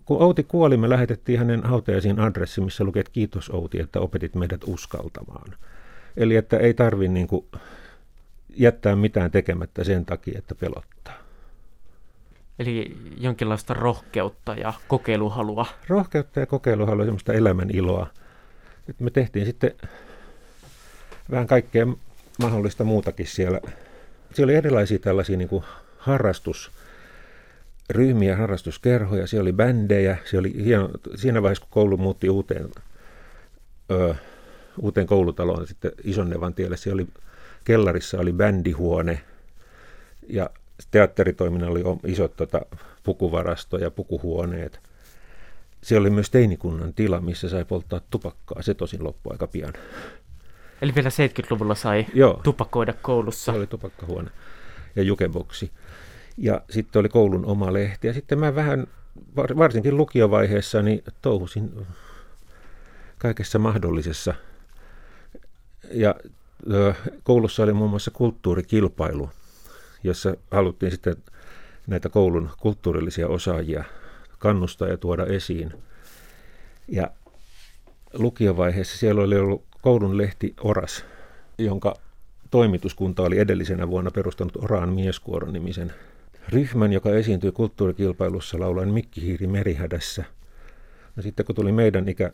Kun 0.06 0.22
Outi 0.22 0.44
kuoli, 0.44 0.78
me 0.78 0.90
lähetettiin 0.90 1.40
hänen 1.40 1.64
hautajaisiin 1.64 2.20
adressi, 2.20 2.62
missä 2.62 2.84
luki, 2.84 3.00
että 3.00 3.12
kiitos 3.12 3.50
Outi, 3.50 3.80
että 3.80 4.00
opetit 4.00 4.36
meidät 4.36 4.62
uskaltamaan. 4.68 5.56
Eli 6.18 6.36
että 6.36 6.58
ei 6.58 6.74
tarvi 6.74 7.08
niin 7.08 7.28
kuin 7.28 7.46
jättää 8.56 8.96
mitään 8.96 9.32
tekemättä 9.32 9.84
sen 9.84 10.06
takia, 10.06 10.40
että 10.40 10.56
pelottaa. 10.56 11.14
Eli 12.60 12.98
jonkinlaista 13.18 13.74
rohkeutta 13.74 14.54
ja 14.54 14.74
kokeiluhalua. 14.88 15.66
Rohkeutta 15.88 16.40
ja 16.40 16.46
kokeiluhalua, 16.46 17.06
semmoista 17.06 17.34
elämän 17.34 17.70
iloa. 17.74 18.08
Et 18.90 19.00
me 19.00 19.10
tehtiin 19.10 19.46
sitten 19.46 19.72
vähän 21.32 21.48
kaikkea 21.48 21.88
mahdollista 22.40 22.84
muutakin 22.84 23.28
siellä. 23.28 23.60
Siellä 24.34 24.52
oli 24.52 24.58
erilaisia 24.58 25.00
tällaisia 25.00 25.38
niin 25.38 25.50
kuin 25.50 25.64
harrastusryhmiä, 27.90 28.38
harrastuskerhoja, 28.38 29.28
siellä 29.28 29.42
oli 29.42 29.54
bändejä, 29.54 30.18
siellä 30.26 30.40
oli 30.48 30.66
hieno, 30.66 30.90
siinä 31.16 31.42
vaiheessa 31.42 31.64
kun 31.64 31.72
koulu 31.72 31.98
muutti 31.98 32.30
uuteen, 32.30 32.70
ö, 33.92 34.16
uuteen 34.82 35.08
koulutaloon 35.08 35.68
sitten 35.68 35.92
Isonnevan 36.04 36.54
tielle, 36.54 36.78
siellä 36.78 37.02
oli 37.02 37.08
kellarissa 37.64 38.20
oli 38.20 38.34
bändihuone 38.34 39.22
ja 40.30 40.50
teatteritoiminnalla 40.92 41.80
oli 41.80 42.12
isot 42.12 42.36
tota, 42.36 42.62
pukuvarasto 43.04 43.78
ja 43.78 43.92
pukuhuoneet. 43.92 44.80
Siellä 45.82 46.02
oli 46.02 46.10
myös 46.10 46.30
teinikunnan 46.30 46.94
tila, 46.94 47.22
missä 47.22 47.50
sai 47.50 47.66
polttaa 47.66 48.02
tupakkaa. 48.10 48.62
Se 48.62 48.74
tosin 48.74 49.04
loppui 49.04 49.32
aika 49.32 49.48
pian. 49.48 49.74
Eli 50.82 50.96
vielä 50.96 51.10
70-luvulla 51.10 51.76
sai 51.76 52.06
Joo. 52.14 52.40
tupakoida 52.44 52.94
koulussa. 53.02 53.52
Se 53.52 53.58
oli 53.58 53.68
tupakkahuone 53.68 54.30
ja 54.96 55.04
jukeboksi. 55.04 55.72
Ja 56.38 56.62
sitten 56.70 57.00
oli 57.00 57.10
koulun 57.10 57.46
oma 57.46 57.74
lehti. 57.74 58.08
Ja 58.08 58.14
sitten 58.14 58.40
mä 58.40 58.56
vähän, 58.56 58.88
varsinkin 59.36 59.98
lukiovaiheessa, 59.98 60.82
niin 60.82 61.04
touhusin 61.22 61.88
kaikessa 63.18 63.60
mahdollisessa. 63.60 64.34
Ja 65.92 66.16
koulussa 67.24 67.64
oli 67.64 67.74
muun 67.74 67.90
muassa 67.90 68.12
kulttuurikilpailu, 68.12 69.30
jossa 70.04 70.36
haluttiin 70.52 70.92
sitten 70.92 71.16
näitä 71.88 72.10
koulun 72.10 72.50
kulttuurillisia 72.60 73.28
osaajia 73.28 73.84
kannustaa 74.40 74.88
ja 74.88 74.98
tuoda 74.98 75.26
esiin. 75.26 75.74
Ja 76.88 77.12
lukiovaiheessa 78.14 78.98
siellä 78.98 79.22
oli 79.22 79.38
ollut 79.38 79.64
koulun 79.82 80.18
lehti 80.18 80.54
Oras, 80.62 81.06
jonka 81.58 81.96
toimituskunta 82.52 83.24
oli 83.24 83.40
edellisenä 83.40 83.88
vuonna 83.88 84.12
perustanut 84.12 84.64
Oraan 84.64 84.94
mieskuoron 84.94 85.54
nimisen 85.54 85.94
ryhmän, 86.50 86.94
joka 86.94 87.10
esiintyi 87.10 87.52
kulttuurikilpailussa 87.52 88.60
laulaen 88.60 88.94
Mikki 88.94 89.22
Hiiri 89.22 89.48
merihädässä. 89.48 90.24
No 91.16 91.24
sitten 91.24 91.46
kun 91.46 91.56
tuli 91.56 91.72
meidän 91.72 92.10
ikä, 92.10 92.32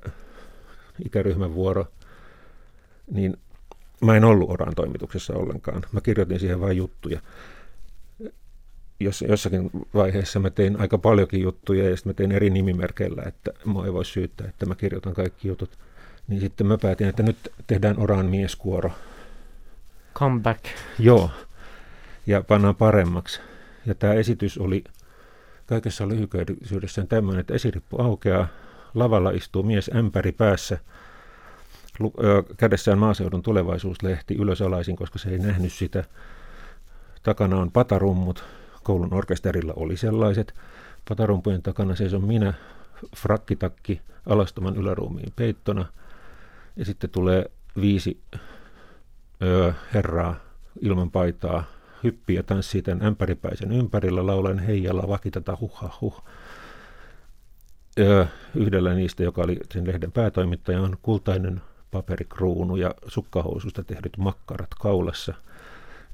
ikäryhmän 1.05 1.53
vuoro, 1.53 1.87
niin 3.11 3.37
mä 4.01 4.17
en 4.17 4.23
ollut 4.23 4.49
Oraan 4.49 4.75
toimituksessa 4.75 5.33
ollenkaan. 5.33 5.81
Mä 5.91 6.01
kirjoitin 6.01 6.39
siihen 6.39 6.61
vain 6.61 6.77
juttuja. 6.77 7.21
Jos, 8.99 9.21
jossakin 9.21 9.69
vaiheessa 9.93 10.39
mä 10.39 10.49
tein 10.49 10.79
aika 10.79 10.97
paljonkin 10.97 11.41
juttuja 11.41 11.89
ja 11.89 11.95
sitten 11.95 12.09
mä 12.09 12.13
tein 12.13 12.31
eri 12.31 12.49
nimimerkeillä, 12.49 13.23
että 13.25 13.51
mua 13.65 13.85
ei 13.85 13.93
voi 13.93 14.05
syyttää, 14.05 14.47
että 14.47 14.65
mä 14.65 14.75
kirjoitan 14.75 15.13
kaikki 15.13 15.47
jutut. 15.47 15.69
Niin 16.27 16.41
sitten 16.41 16.67
mä 16.67 16.77
päätin, 16.77 17.07
että 17.07 17.23
nyt 17.23 17.37
tehdään 17.67 17.99
Oraan 17.99 18.25
mieskuoro. 18.25 18.91
Comeback. 20.15 20.65
Joo, 20.99 21.29
ja 22.27 22.43
pannaan 22.43 22.75
paremmaksi. 22.75 23.41
Ja 23.89 23.95
tämä 23.95 24.13
esitys 24.13 24.57
oli 24.57 24.83
kaikessa 25.65 26.07
lyhyköydyydessään 26.07 27.07
tämmöinen, 27.07 27.39
että 27.39 27.53
esirippu 27.53 28.01
aukeaa, 28.01 28.47
lavalla 28.93 29.31
istuu 29.31 29.63
mies 29.63 29.91
ämpäri 29.95 30.31
päässä, 30.31 30.77
kädessään 32.57 32.97
maaseudun 32.97 33.41
tulevaisuuslehti 33.41 34.35
ylösalaisin, 34.35 34.95
koska 34.95 35.19
se 35.19 35.29
ei 35.29 35.37
nähnyt 35.37 35.73
sitä. 35.73 36.03
Takana 37.23 37.57
on 37.57 37.71
patarummut, 37.71 38.43
koulun 38.83 39.13
orkesterilla 39.13 39.73
oli 39.75 39.97
sellaiset. 39.97 40.53
Patarumpujen 41.09 41.61
takana 41.61 41.95
seison 41.95 42.23
minä, 42.23 42.53
frakkitakki 43.15 44.01
alastoman 44.25 44.75
yläruumiin 44.75 45.33
peittona. 45.35 45.85
Ja 46.75 46.85
sitten 46.85 47.09
tulee 47.09 47.45
viisi 47.81 48.21
ö, 49.43 49.73
herraa 49.93 50.35
ilman 50.81 51.11
paitaa, 51.11 51.63
hyppii 52.03 52.35
ja 52.35 52.43
tanssii 52.43 52.81
tämän 52.81 53.05
ämpäripäisen 53.05 53.71
ympärillä, 53.71 54.25
laulen 54.25 54.59
heijalla 54.59 55.07
vakitata 55.07 55.57
huh 55.61 55.79
huh. 56.01 56.23
Ö, 57.99 58.25
yhdellä 58.55 58.93
niistä, 58.93 59.23
joka 59.23 59.41
oli 59.41 59.57
sen 59.73 59.87
lehden 59.87 60.11
päätoimittaja, 60.11 60.81
on 60.81 60.97
kultainen 61.01 61.61
paperikruunu 61.91 62.75
ja 62.75 62.95
sukkahoususta 63.07 63.83
tehdyt 63.83 64.17
makkarat 64.17 64.69
kaulassa. 64.81 65.33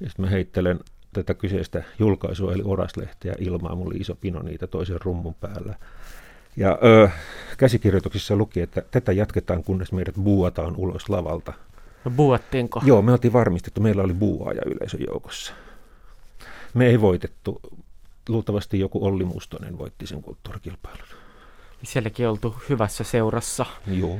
Ja 0.00 0.08
sitten 0.08 0.24
mä 0.24 0.30
heittelen 0.30 0.80
tätä 1.12 1.34
kyseistä 1.34 1.82
julkaisua, 1.98 2.52
eli 2.52 2.62
Oraslehteä 2.64 3.34
ilmaa. 3.38 3.74
Mulla 3.74 3.90
oli 3.90 4.00
iso 4.00 4.14
pino 4.14 4.42
niitä 4.42 4.66
toisen 4.66 5.00
rummun 5.04 5.34
päällä. 5.34 5.74
Ja 6.56 6.78
ö, 6.84 7.08
käsikirjoituksissa 7.58 8.36
luki, 8.36 8.60
että 8.60 8.82
tätä 8.90 9.12
jatketaan, 9.12 9.64
kunnes 9.64 9.92
meidät 9.92 10.14
buuataan 10.14 10.76
ulos 10.76 11.08
lavalta. 11.08 11.52
No 12.04 12.10
buuattiinko? 12.10 12.82
Joo, 12.84 13.02
me 13.02 13.12
oltiin 13.12 13.32
varmistettu. 13.32 13.80
Meillä 13.80 14.02
oli 14.02 14.14
buuaaja 14.14 14.62
yleisön 14.66 15.00
joukossa. 15.06 15.52
Me 16.76 16.86
ei 16.86 17.00
voitettu. 17.00 17.60
Luultavasti 18.28 18.80
joku 18.80 19.04
Olli 19.04 19.24
Mustonen 19.24 19.78
voitti 19.78 20.06
sen 20.06 20.22
kulttuurikilpailun. 20.22 21.06
Sielläkin 21.82 22.28
oltu 22.28 22.54
hyvässä 22.68 23.04
seurassa. 23.04 23.66
Joo. 23.86 24.18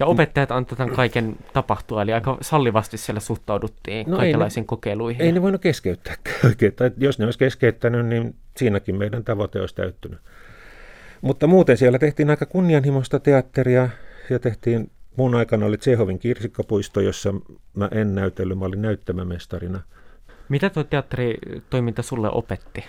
Ja 0.00 0.06
opettajat 0.06 0.50
antoi 0.50 0.78
tämän 0.78 0.94
kaiken 0.94 1.36
tapahtua, 1.52 2.02
eli 2.02 2.12
aika 2.12 2.38
sallivasti 2.40 2.98
siellä 2.98 3.20
suhtauduttiin 3.20 4.10
no 4.10 4.16
kaikenlaisiin 4.16 4.62
ei 4.62 4.64
ne, 4.64 4.66
kokeiluihin. 4.66 5.22
Ei 5.22 5.32
ne 5.32 5.42
voinut 5.42 5.60
keskeyttää 5.60 6.14
oikein. 6.46 6.72
Tai 6.72 6.90
jos 6.98 7.18
ne 7.18 7.24
olisi 7.24 7.38
keskeyttänyt, 7.38 8.06
niin 8.06 8.34
siinäkin 8.56 8.96
meidän 8.96 9.24
tavoite 9.24 9.60
olisi 9.60 9.74
täyttynyt. 9.74 10.18
Mutta 11.20 11.46
muuten 11.46 11.76
siellä 11.76 11.98
tehtiin 11.98 12.30
aika 12.30 12.46
kunnianhimoista 12.46 13.18
teatteria 13.18 13.88
ja 14.30 14.38
tehtiin, 14.38 14.90
mun 15.16 15.34
aikana 15.34 15.66
oli 15.66 15.78
Tsehovin 15.78 16.18
kirsikkapuisto, 16.18 17.00
jossa 17.00 17.34
mä 17.74 17.88
en 17.92 18.14
näytellyt, 18.14 18.58
mä 18.58 18.64
olin 18.64 18.82
näyttämämestarina. 18.82 19.80
Mitä 20.50 20.70
tuo 20.70 20.84
teatteritoiminta 20.84 22.02
sulle 22.02 22.30
opetti? 22.30 22.84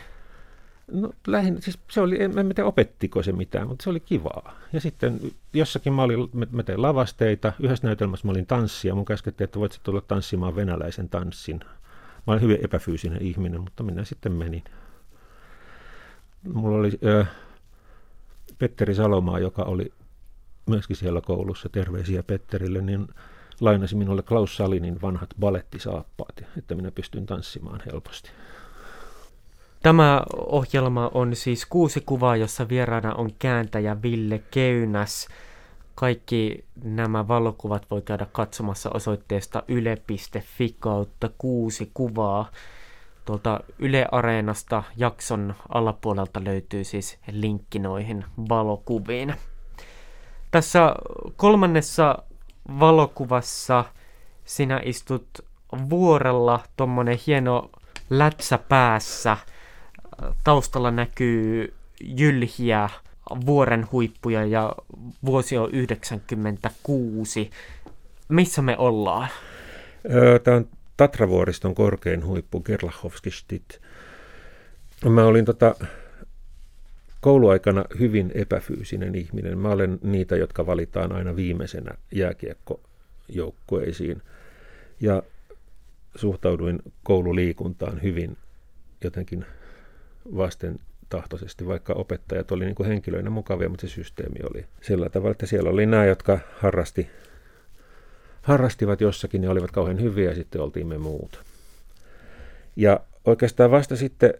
No 0.91 1.11
lähinnä, 1.27 1.61
siis 1.61 1.79
se 1.91 2.01
oli, 2.01 2.23
en, 2.23 2.39
en 2.39 2.55
tiedä 2.55 2.67
opettiko 2.67 3.23
se 3.23 3.31
mitään, 3.31 3.67
mutta 3.67 3.83
se 3.83 3.89
oli 3.89 3.99
kivaa. 3.99 4.59
Ja 4.73 4.81
sitten 4.81 5.19
jossakin 5.53 5.93
mä, 5.93 6.03
olin, 6.03 6.29
mä, 6.33 6.45
mä 6.51 6.63
tein 6.63 6.81
lavasteita, 6.81 7.53
yhdessä 7.59 7.87
näytelmässä 7.87 8.27
mä 8.27 8.31
olin 8.31 8.45
tanssia, 8.45 8.95
mun 8.95 9.05
käskettiin, 9.05 9.45
että 9.45 9.59
voit 9.59 9.79
tulla 9.83 10.01
tanssimaan 10.01 10.55
venäläisen 10.55 11.09
tanssin. 11.09 11.59
Mä 12.27 12.33
olin 12.33 12.41
hyvin 12.41 12.57
epäfyysinen 12.63 13.21
ihminen, 13.21 13.61
mutta 13.61 13.83
minä 13.83 14.03
sitten 14.03 14.31
menin. 14.31 14.63
Mulla 16.53 16.77
oli 16.77 16.91
ö, 17.05 17.25
Petteri 18.59 18.95
Salomaa, 18.95 19.39
joka 19.39 19.63
oli 19.63 19.93
myöskin 20.65 20.95
siellä 20.95 21.21
koulussa, 21.21 21.69
terveisiä 21.69 22.23
Petterille, 22.23 22.81
niin 22.81 23.07
lainasi 23.61 23.95
minulle 23.95 24.21
Klaus 24.21 24.57
Salinin 24.57 25.01
vanhat 25.01 25.29
balettisaappaat, 25.39 26.43
että 26.57 26.75
minä 26.75 26.91
pystyn 26.91 27.25
tanssimaan 27.25 27.81
helposti. 27.85 28.31
Tämä 29.83 30.23
ohjelma 30.33 31.11
on 31.13 31.35
siis 31.35 31.65
kuusi 31.65 32.01
kuvaa, 32.05 32.35
jossa 32.35 32.69
vieraana 32.69 33.15
on 33.15 33.29
kääntäjä 33.39 34.01
Ville 34.01 34.41
Keynäs. 34.51 35.27
Kaikki 35.95 36.65
nämä 36.83 37.27
valokuvat 37.27 37.85
voi 37.91 38.01
käydä 38.01 38.27
katsomassa 38.31 38.89
osoitteesta 38.93 39.63
yle.fi 39.67 40.75
kautta 40.79 41.29
kuusi 41.37 41.91
kuvaa. 41.93 42.51
Tuolta 43.25 43.59
Yle 43.79 44.05
Areenasta 44.11 44.83
jakson 44.97 45.55
alapuolelta 45.69 46.43
löytyy 46.43 46.83
siis 46.83 47.19
linkki 47.31 47.79
noihin 47.79 48.25
valokuviin. 48.49 49.33
Tässä 50.51 50.95
kolmannessa 51.35 52.23
valokuvassa 52.79 53.85
sinä 54.45 54.81
istut 54.83 55.27
vuorella, 55.89 56.63
tuommoinen 56.77 57.19
hieno 57.27 57.69
lätsä 58.09 58.57
päässä. 58.57 59.37
Taustalla 60.43 60.91
näkyy 60.91 61.73
jylhiä 62.03 62.89
vuoren 63.45 63.87
huippuja 63.91 64.45
ja 64.45 64.75
vuosi 65.25 65.57
on 65.57 65.69
96. 65.71 67.49
Missä 68.29 68.61
me 68.61 68.77
ollaan? 68.77 69.27
Tämä 70.43 70.57
on 70.57 70.67
Tatravuoriston 70.97 71.75
korkein 71.75 72.25
huippu, 72.25 72.59
Gerlachovskistit. 72.59 73.81
Mä 75.09 75.25
olin 75.25 75.45
tota, 75.45 75.75
kouluaikana 77.21 77.85
hyvin 77.99 78.31
epäfyysinen 78.35 79.15
ihminen. 79.15 79.57
Mä 79.57 79.69
olen 79.69 79.99
niitä, 80.03 80.35
jotka 80.35 80.65
valitaan 80.65 81.11
aina 81.11 81.35
viimeisenä 81.35 81.91
jääkiekkojoukkueisiin. 82.11 84.21
Ja 84.99 85.23
suhtauduin 86.15 86.79
koululiikuntaan 87.03 88.01
hyvin 88.01 88.37
jotenkin 89.03 89.45
vasten 90.37 90.79
tahtoisesti, 91.09 91.67
vaikka 91.67 91.93
opettajat 91.93 92.51
oli 92.51 92.65
niin 92.65 92.87
henkilöinä 92.87 93.29
mukavia, 93.29 93.69
mutta 93.69 93.87
se 93.87 93.93
systeemi 93.93 94.39
oli 94.53 94.65
sillä 94.81 95.09
tavalla, 95.09 95.31
että 95.31 95.45
siellä 95.45 95.69
oli 95.69 95.85
nämä, 95.85 96.05
jotka 96.05 96.39
harrasti, 96.57 97.09
harrastivat 98.41 99.01
jossakin 99.01 99.43
ja 99.43 99.51
olivat 99.51 99.71
kauhean 99.71 100.01
hyviä 100.01 100.29
ja 100.29 100.35
sitten 100.35 100.61
oltiin 100.61 100.87
me 100.87 100.97
muut. 100.97 101.43
Ja 102.75 102.99
oikeastaan 103.25 103.71
vasta 103.71 103.95
sitten 103.95 104.33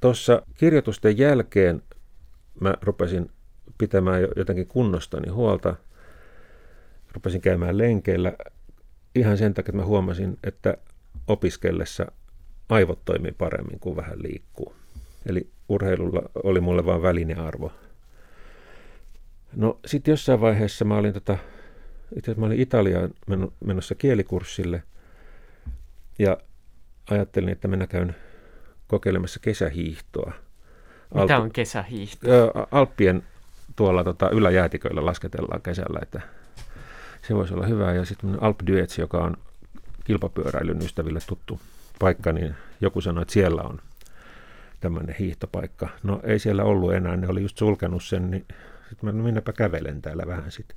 tuossa 0.00 0.42
kirjoitusten 0.54 1.18
jälkeen 1.18 1.82
mä 2.60 2.74
rupesin 2.82 3.30
pitämään 3.78 4.28
jotenkin 4.36 4.66
kunnostani 4.66 5.30
huolta, 5.30 5.76
rupesin 7.12 7.40
käymään 7.40 7.78
lenkeillä 7.78 8.32
ihan 9.14 9.38
sen 9.38 9.54
takia, 9.54 9.70
että 9.70 9.82
mä 9.82 9.84
huomasin, 9.84 10.38
että 10.44 10.76
opiskellessa 11.26 12.12
aivot 12.68 13.04
toimii 13.04 13.32
paremmin 13.32 13.80
kuin 13.80 13.96
vähän 13.96 14.22
liikkuu. 14.22 14.74
Eli 15.26 15.50
urheilulla 15.68 16.22
oli 16.44 16.60
mulle 16.60 16.86
vain 16.86 17.02
välinearvo. 17.02 17.72
No 19.56 19.80
sitten 19.86 20.12
jossain 20.12 20.40
vaiheessa 20.40 20.84
mä 20.84 20.96
olin, 20.96 21.12
tota, 21.12 21.38
itse 22.16 22.34
mä 22.34 22.46
olin 22.46 22.60
Italiaan 22.60 23.10
menossa 23.64 23.94
kielikurssille 23.94 24.82
ja 26.18 26.38
ajattelin, 27.10 27.48
että 27.48 27.68
minä 27.68 27.86
käyn 27.86 28.16
kokeilemassa 28.86 29.40
kesähiihtoa. 29.40 30.32
Mitä 31.14 31.38
on 31.38 31.52
kesähiihto? 31.52 32.26
Alppien 32.70 33.22
tuolla 33.76 34.04
tota, 34.04 34.30
yläjäätiköillä 34.30 35.06
lasketellaan 35.06 35.62
kesällä, 35.62 35.98
että 36.02 36.20
se 37.28 37.34
voisi 37.34 37.54
olla 37.54 37.66
hyvä. 37.66 37.92
Ja 37.92 38.04
sitten 38.04 38.42
Alp 38.42 38.60
Duets, 38.66 38.98
joka 38.98 39.18
on 39.18 39.36
kilpapyöräilyn 40.04 40.82
ystäville 40.82 41.20
tuttu 41.26 41.60
paikka, 41.98 42.32
niin 42.32 42.54
joku 42.80 43.00
sanoi, 43.00 43.22
että 43.22 43.34
siellä 43.34 43.62
on 43.62 43.78
tämmöinen 44.80 45.16
hiihtopaikka. 45.18 45.88
No 46.02 46.20
ei 46.24 46.38
siellä 46.38 46.64
ollut 46.64 46.94
enää, 46.94 47.16
ne 47.16 47.28
oli 47.28 47.42
just 47.42 47.58
sulkenut 47.58 48.04
sen, 48.04 48.30
niin 48.30 48.44
sitten 48.88 48.98
mä 49.02 49.12
no 49.12 49.22
minäpä 49.22 49.52
kävelen 49.52 50.02
täällä 50.02 50.22
vähän 50.26 50.50
sitten. 50.52 50.76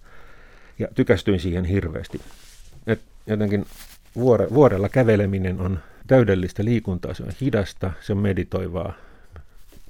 Ja 0.79 0.87
tykästyin 0.95 1.39
siihen 1.39 1.65
hirveästi. 1.65 2.21
Et 2.87 3.01
jotenkin 3.27 3.65
vuore, 4.15 4.47
vuorella 4.53 4.89
käveleminen 4.89 5.59
on 5.59 5.79
täydellistä 6.07 6.65
liikuntaa, 6.65 7.13
se 7.13 7.23
on 7.23 7.31
hidasta, 7.41 7.91
se 8.01 8.13
on 8.13 8.19
meditoivaa. 8.19 8.93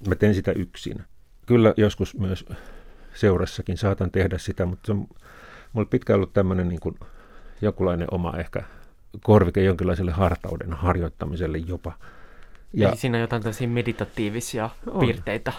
Mä 0.07 0.15
teen 0.15 0.35
sitä 0.35 0.51
yksin. 0.51 1.03
Kyllä 1.45 1.73
joskus 1.77 2.17
myös 2.17 2.45
seurassakin 3.13 3.77
saatan 3.77 4.11
tehdä 4.11 4.37
sitä, 4.37 4.65
mutta 4.65 4.85
se 4.85 4.91
on 4.91 5.07
mulla 5.73 5.87
pitkään 5.89 6.15
ollut 6.15 6.33
tämmöinen 6.33 6.69
niin 6.69 6.79
kuin 6.79 6.95
jokulainen 7.61 8.07
oma 8.11 8.33
ehkä 8.37 8.63
korvike 9.23 9.63
jonkinlaiselle 9.63 10.11
hartauden 10.11 10.73
harjoittamiselle 10.73 11.57
jopa. 11.57 11.93
Ja, 12.73 12.89
Eli 12.89 12.97
siinä 12.97 13.17
on 13.17 13.21
jotain 13.21 13.41
tällaisia 13.41 13.67
meditatiivisia 13.67 14.69
on. 14.87 14.99
piirteitä. 14.99 15.53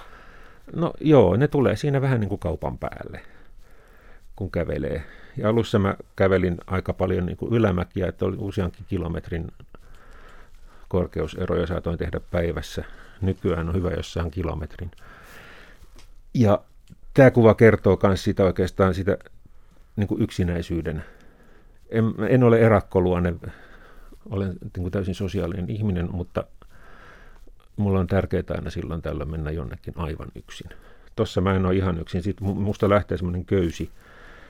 No 0.75 0.93
joo, 1.01 1.37
ne 1.37 1.49
tulee 1.49 1.77
siinä 1.77 2.01
vähän 2.01 2.21
niin 2.21 2.29
kuin 2.29 2.39
kaupan 2.39 2.79
päälle, 2.79 3.21
kun 4.37 4.51
kävelee. 4.51 5.03
Ja 5.37 5.49
alussa 5.49 5.79
mä 5.79 5.97
kävelin 6.17 6.57
aika 6.67 6.93
paljon 6.93 7.27
niin 7.27 7.37
kuin 7.37 7.55
ylämäkiä, 7.55 8.07
että 8.07 8.25
oli 8.25 8.37
useankin 8.39 8.87
kilometrin 8.89 9.49
korkeuseroja 10.89 11.67
saatoin 11.67 11.99
tehdä 11.99 12.21
päivässä. 12.31 12.85
Nykyään 13.21 13.69
on 13.69 13.75
hyvä, 13.75 13.91
jos 13.91 14.13
saan 14.13 14.31
kilometrin. 14.31 14.91
Ja 16.35 16.61
tämä 17.15 17.31
kuva 17.31 17.55
kertoo 17.55 17.99
myös 18.03 18.25
sitä 18.25 18.45
oikeastaan 18.45 18.95
sitä 18.95 19.19
niin 19.97 20.09
kuin 20.09 20.23
yksinäisyyden. 20.23 21.05
En, 21.91 22.05
en 22.29 22.43
ole 22.43 22.61
erakkoluonne, 22.61 23.35
olen 24.31 24.49
niin 24.49 24.83
kuin 24.83 24.91
täysin 24.91 25.15
sosiaalinen 25.15 25.71
ihminen, 25.71 26.09
mutta 26.13 26.45
mulla 27.77 28.01
on 28.01 28.07
tärkeää 28.07 28.43
aina 28.49 28.71
silloin 28.71 29.03
tällöin 29.03 29.31
mennä 29.31 29.51
jonnekin 29.51 29.95
aivan 29.97 30.29
yksin. 30.35 30.71
Tossa 31.17 31.41
mä 31.41 31.55
en 31.55 31.67
ole 31.67 31.75
ihan 31.75 32.01
yksin. 32.01 32.23
Sitten 32.23 32.49
musta 32.49 32.89
lähtee 32.89 33.19
semmoinen 33.19 33.45
köysi, 33.45 33.91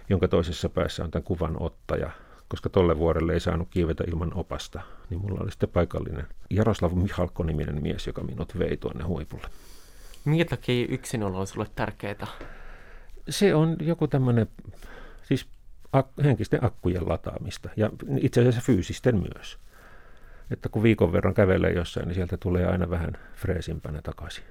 jonka 0.08 0.28
toisessa 0.28 0.68
päässä 0.68 1.04
on 1.04 1.10
tämän 1.10 1.24
kuvan 1.24 1.62
ottaja, 1.62 2.10
koska 2.48 2.68
tolle 2.68 2.98
vuorelle 2.98 3.32
ei 3.32 3.40
saanut 3.40 3.68
kiivetä 3.70 4.04
ilman 4.08 4.34
opasta. 4.34 4.80
Niin 5.10 5.20
mulla 5.20 5.40
oli 5.40 5.50
sitten 5.50 5.68
paikallinen 5.68 6.26
Jaroslav 6.50 6.92
Mihalko-niminen 6.92 7.82
mies, 7.82 8.06
joka 8.06 8.22
minut 8.22 8.58
vei 8.58 8.76
tuonne 8.76 9.04
huipulle. 9.04 9.48
Minkä 10.24 10.44
takia 10.44 10.86
yksinolo 10.88 11.40
on 11.40 11.46
sulle 11.46 11.66
tärkeää? 11.74 12.26
Se 13.28 13.54
on 13.54 13.76
joku 13.80 14.08
tämmöinen, 14.08 14.46
siis 15.22 15.46
ak- 15.96 16.24
henkisten 16.24 16.64
akkujen 16.64 17.08
lataamista 17.08 17.68
ja 17.76 17.90
itse 18.20 18.40
asiassa 18.40 18.60
fyysisten 18.60 19.16
myös. 19.34 19.58
Että 20.50 20.68
kun 20.68 20.82
viikon 20.82 21.12
verran 21.12 21.34
kävelee 21.34 21.72
jossain, 21.72 22.08
niin 22.08 22.14
sieltä 22.14 22.36
tulee 22.36 22.66
aina 22.66 22.90
vähän 22.90 23.18
freesimpänä 23.34 24.02
takaisin. 24.02 24.44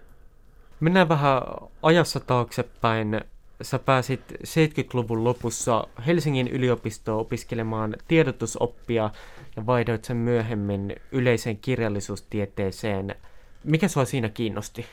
Mennään 0.80 1.10
vähän 1.10 1.42
ajassa 1.82 2.20
taaksepäin. 2.20 3.22
Sä 3.62 3.80
pääsit 3.80 4.22
70-luvun 4.32 5.24
lopussa 5.24 5.88
Helsingin 6.08 6.48
yliopistoon 6.48 7.20
opiskelemaan 7.20 7.96
tiedotusoppia 8.08 9.10
ja 9.56 9.66
vaihdoit 9.66 10.06
sen 10.06 10.18
myöhemmin 10.18 10.96
yleiseen 11.12 11.58
kirjallisuustieteeseen. 11.58 13.16
Mikä 13.64 13.88
sua 13.88 14.06
siinä 14.06 14.30
kiinnosti? 14.30 14.86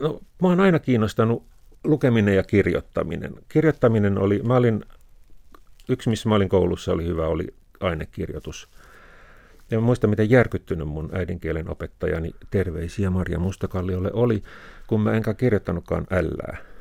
No, 0.00 0.20
mä 0.42 0.48
oon 0.48 0.60
aina 0.60 0.78
kiinnostanut 0.78 1.42
lukeminen 1.84 2.36
ja 2.36 2.42
kirjoittaminen. 2.42 3.34
Kirjoittaminen 3.48 4.18
oli, 4.18 4.40
mä 4.44 4.56
olin, 4.56 4.84
yksi 5.88 6.10
missä 6.10 6.28
mä 6.28 6.34
olin 6.34 6.48
koulussa 6.48 6.92
oli 6.92 7.06
hyvä, 7.06 7.26
oli 7.26 7.54
ainekirjoitus. 7.80 8.68
Ja 9.70 9.80
mä 9.80 9.86
muistan, 9.86 10.10
miten 10.10 10.30
järkyttynyt 10.30 10.88
mun 10.88 11.10
äidinkielen 11.12 11.70
opettajani 11.70 12.30
terveisiä 12.50 13.10
Marja 13.10 13.38
Mustakalliolle 13.38 14.10
oli, 14.12 14.42
kun 14.86 15.00
mä 15.00 15.12
enkä 15.12 15.34
kirjoittanutkaan 15.34 16.06
ällää. 16.10 16.71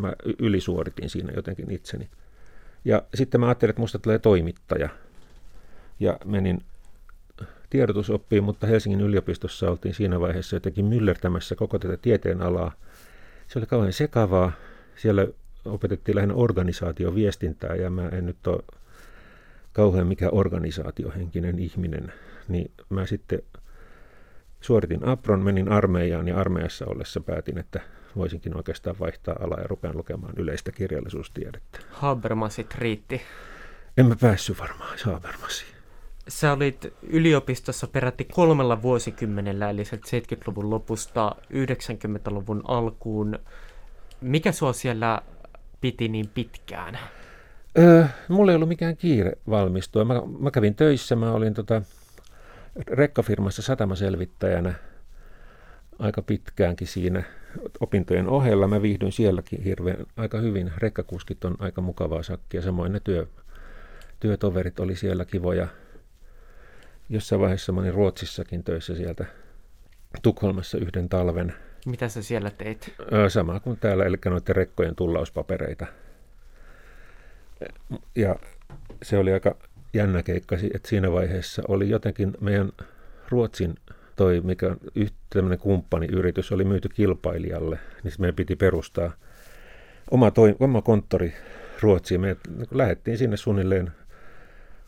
Mä 0.00 0.12
ylisuoritin 0.38 1.10
siinä 1.10 1.32
jotenkin 1.36 1.70
itseni. 1.70 2.08
Ja 2.84 3.02
sitten 3.14 3.40
mä 3.40 3.46
ajattelin, 3.46 3.70
että 3.70 3.80
musta 3.82 3.98
tulee 3.98 4.18
toimittaja. 4.18 4.88
Ja 6.00 6.18
menin 6.24 6.62
tiedotusoppiin, 7.70 8.44
mutta 8.44 8.66
Helsingin 8.66 9.00
yliopistossa 9.00 9.70
oltiin 9.70 9.94
siinä 9.94 10.20
vaiheessa 10.20 10.56
jotenkin 10.56 10.84
myllertämässä 10.84 11.54
koko 11.54 11.78
tätä 11.78 11.96
tieteenalaa. 11.96 12.72
Se 13.48 13.58
oli 13.58 13.66
kauhean 13.66 13.92
sekavaa. 13.92 14.52
Siellä 14.96 15.26
opetettiin 15.64 16.16
lähinnä 16.16 16.34
organisaatioviestintää 16.34 17.74
ja 17.74 17.90
mä 17.90 18.08
en 18.08 18.26
nyt 18.26 18.46
ole 18.46 18.62
kauhean 19.72 20.06
mikä 20.06 20.28
organisaatiohenkinen 20.30 21.58
ihminen, 21.58 22.12
niin 22.48 22.70
mä 22.88 23.06
sitten 23.06 23.42
suoritin 24.60 25.04
apron, 25.04 25.44
menin 25.44 25.72
armeijaan 25.72 26.28
ja 26.28 26.36
armeijassa 26.36 26.86
ollessa 26.86 27.20
päätin, 27.20 27.58
että 27.58 27.80
voisinkin 28.16 28.56
oikeastaan 28.56 28.96
vaihtaa 29.00 29.36
alaa 29.40 29.60
ja 29.60 29.66
rupean 29.66 29.96
lukemaan 29.96 30.34
yleistä 30.36 30.72
kirjallisuustiedettä. 30.72 31.78
Habermasit 31.90 32.74
riitti. 32.74 33.20
En 33.96 34.06
mä 34.06 34.16
päässyt 34.20 34.58
varmaan 34.58 34.98
Habermasiin. 35.04 35.74
Sä 36.28 36.52
olit 36.52 36.94
yliopistossa 37.02 37.86
peräti 37.86 38.24
kolmella 38.24 38.82
vuosikymmenellä, 38.82 39.70
eli 39.70 39.82
70-luvun 39.82 40.70
lopusta 40.70 41.36
90-luvun 41.52 42.62
alkuun. 42.68 43.38
Mikä 44.20 44.52
sua 44.52 44.72
siellä 44.72 45.22
piti 45.80 46.08
niin 46.08 46.28
pitkään? 46.28 46.98
Öö, 47.78 48.04
mulla 48.28 48.52
ei 48.52 48.56
ollut 48.56 48.68
mikään 48.68 48.96
kiire 48.96 49.32
valmistua. 49.50 50.04
Mä, 50.04 50.14
mä 50.38 50.50
kävin 50.50 50.74
töissä, 50.74 51.16
mä 51.16 51.32
olin 51.32 51.54
tota, 51.54 51.82
rekkafirmassa 52.88 53.62
satamaselvittäjänä 53.62 54.74
aika 56.00 56.22
pitkäänkin 56.22 56.86
siinä 56.86 57.22
opintojen 57.80 58.28
ohella. 58.28 58.68
Mä 58.68 58.82
viihdyin 58.82 59.12
sielläkin 59.12 59.62
hirveän 59.62 60.06
aika 60.16 60.38
hyvin. 60.38 60.72
Rekkakuskit 60.78 61.44
on 61.44 61.56
aika 61.58 61.80
mukavaa 61.80 62.22
sakkia, 62.22 62.62
samoin 62.62 62.92
ne 62.92 63.00
työ, 63.00 63.26
työtoverit 64.20 64.80
oli 64.80 64.96
siellä 64.96 65.24
kivoja. 65.24 65.68
Jossain 67.08 67.40
vaiheessa 67.40 67.72
mä 67.72 67.80
olin 67.80 67.94
Ruotsissakin 67.94 68.64
töissä 68.64 68.94
sieltä 68.94 69.24
Tukholmassa 70.22 70.78
yhden 70.78 71.08
talven. 71.08 71.54
Mitä 71.86 72.08
sä 72.08 72.22
siellä 72.22 72.50
teit? 72.50 72.94
Sama 73.28 73.60
kuin 73.60 73.78
täällä, 73.78 74.04
eli 74.04 74.16
noiden 74.24 74.56
rekkojen 74.56 74.96
tullauspapereita– 74.96 75.86
ja 78.16 78.36
se 79.02 79.18
oli 79.18 79.32
aika 79.32 79.56
jännä 79.94 80.22
keikka, 80.22 80.56
että 80.74 80.88
siinä 80.88 81.12
vaiheessa 81.12 81.62
oli 81.68 81.88
jotenkin 81.88 82.32
meidän 82.40 82.72
Ruotsin 83.28 83.74
toi, 84.20 84.40
mikä 84.40 84.76
tämmöinen 85.30 85.58
kumppaniyritys, 85.58 86.52
oli 86.52 86.64
myyty 86.64 86.88
kilpailijalle, 86.88 87.78
niin 88.04 88.14
meidän 88.18 88.34
piti 88.34 88.56
perustaa 88.56 89.12
oma, 90.10 90.30
toi, 90.30 90.56
oma 90.60 90.82
konttori 90.82 91.34
Ruotsiin. 91.80 92.20
Me 92.20 92.36
lähdettiin 92.70 93.18
sinne 93.18 93.36
suunnilleen 93.36 93.92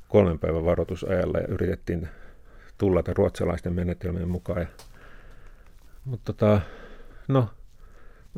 kolmen 0.08 0.38
päivän 0.38 0.64
varoitusajalla 0.64 1.38
ja 1.38 1.46
yritettiin 1.46 2.08
tulla 2.78 3.02
ruotsalaisten 3.16 3.72
menetelmien 3.72 4.28
mukaan. 4.28 4.60
Ja, 4.60 4.66
mutta 6.04 6.32
tota, 6.32 6.60
no, 7.28 7.48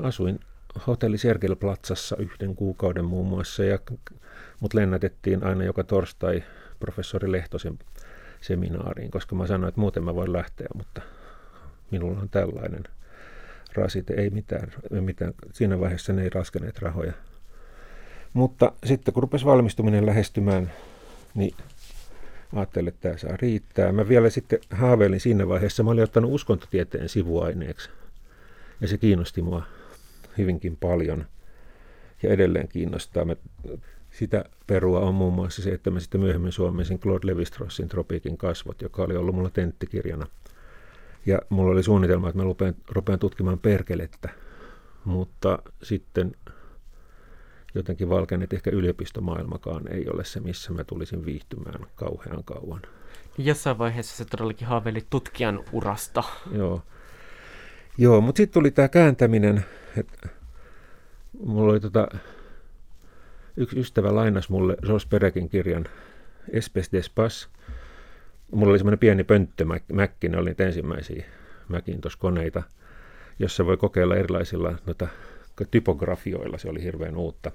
asuin 0.02 0.40
hotelli 0.87 1.18
Sergelplatsassa 1.18 2.16
yhden 2.16 2.54
kuukauden 2.54 3.04
muun 3.04 3.26
muassa 3.26 3.64
ja 3.64 3.78
mut 4.61 4.74
lennätettiin 4.74 5.44
aina 5.44 5.64
joka 5.64 5.85
torstai 5.85 6.44
professori 6.80 7.33
Lehtosen 7.33 7.78
seminaariin, 8.44 9.11
koska 9.11 9.35
mä 9.35 9.46
sanoin, 9.46 9.68
että 9.68 9.80
muuten 9.80 10.04
mä 10.04 10.14
voin 10.14 10.33
lähteä, 10.33 10.66
mutta 10.74 11.00
minulla 11.90 12.20
on 12.20 12.28
tällainen 12.28 12.85
rasite, 13.74 14.14
ei 14.14 14.30
mitään, 14.30 14.72
ei 14.94 15.00
mitään. 15.00 15.35
siinä 15.52 15.80
vaiheessa 15.80 16.12
ne 16.12 16.22
ei 16.22 16.30
raskeneet 16.30 16.78
rahoja. 16.78 17.12
Mutta 18.33 18.72
sitten 18.85 19.14
kun 19.14 19.22
rupesi 19.22 19.44
valmistuminen 19.44 20.07
lähestymään, 20.07 20.72
niin 21.35 21.54
ajattelin, 22.54 22.88
että 22.88 23.00
tämä 23.00 23.16
saa 23.16 23.37
riittää. 23.37 23.92
Mä 23.92 24.09
vielä 24.09 24.30
sitten 24.30 24.59
haaveilin 24.70 25.20
siinä 25.20 25.48
vaiheessa, 25.48 25.83
mä 25.83 25.90
olin 25.90 26.04
ottanut 26.04 26.33
uskontotieteen 26.33 27.09
sivuaineeksi. 27.09 27.90
Ja 28.80 28.88
se 28.88 28.98
kiinnosti 28.98 29.42
mua 29.42 29.62
hyvinkin 30.38 30.76
paljon. 30.76 31.24
Ja 32.22 32.30
edelleen 32.30 32.68
kiinnostaa. 32.68 33.24
Mä, 33.24 33.37
sitä 34.14 34.44
perua 34.66 35.00
on 35.00 35.14
muun 35.14 35.35
muassa 35.35 35.62
se, 35.62 35.70
että 35.70 35.90
mä 35.90 36.00
sitten 36.00 36.20
myöhemmin 36.20 36.53
suomisin 36.53 36.98
Claude 36.98 37.27
Levi-Strossin 37.27 37.88
Tropiikin 37.88 38.38
kasvot, 38.38 38.83
joka 38.83 39.03
oli 39.03 39.16
ollut 39.16 39.35
mulla 39.35 39.50
tenttikirjana. 39.50 40.27
Ja 41.27 41.38
mulla 41.48 41.72
oli 41.72 41.83
suunnitelma, 41.83 42.29
että 42.29 42.38
mä 42.38 42.44
rupean, 42.44 42.74
rupean 42.90 43.18
tutkimaan 43.18 43.59
perkelettä. 43.59 44.29
Mutta 45.05 45.59
sitten 45.83 46.33
jotenkin 47.74 48.09
valkeni, 48.09 48.44
että 48.44 48.57
ehkä 48.57 48.70
yliopistomaailmakaan 48.70 49.92
ei 49.92 50.09
ole 50.09 50.24
se, 50.24 50.40
missä 50.40 50.72
mä 50.72 50.85
tulisin 50.85 51.24
viihtymään 51.24 51.87
kauhean 51.94 52.44
kauan. 52.44 52.83
Jossain 53.38 53.79
vaiheessa 53.79 54.16
se 54.16 54.24
todellakin 54.24 54.68
haaveilit 54.68 55.07
tutkijan 55.11 55.64
urasta. 55.72 56.22
Joo, 56.53 56.83
Joo 57.98 58.20
mutta 58.20 58.37
sitten 58.37 58.55
tuli 58.55 58.70
tämä 58.70 58.88
kääntäminen, 58.88 59.64
että 59.96 60.29
mulla 61.46 61.72
oli 61.72 61.81
tota, 61.81 62.09
yksi 63.57 63.81
ystävä 63.81 64.14
lainas 64.14 64.49
mulle 64.49 64.77
Jos 64.88 65.07
Perekin 65.07 65.49
kirjan 65.49 65.85
Espes 66.53 66.90
d'Espace. 66.93 67.49
Mulla 68.53 68.71
oli 68.71 68.79
semmoinen 68.79 68.99
pieni 68.99 69.25
pönttömäkki, 69.25 70.29
ne 70.29 70.38
oli 70.38 70.51
niitä 70.51 70.67
ensimmäisiä 70.67 71.25
Macintosh-koneita, 71.69 72.62
jossa 73.38 73.67
voi 73.67 73.77
kokeilla 73.77 74.17
erilaisilla 74.17 74.79
noita 74.87 75.09
typografioilla, 75.71 76.59
se 76.59 76.69
oli 76.69 76.83
hirveän 76.83 77.17
uutta. 77.17 77.53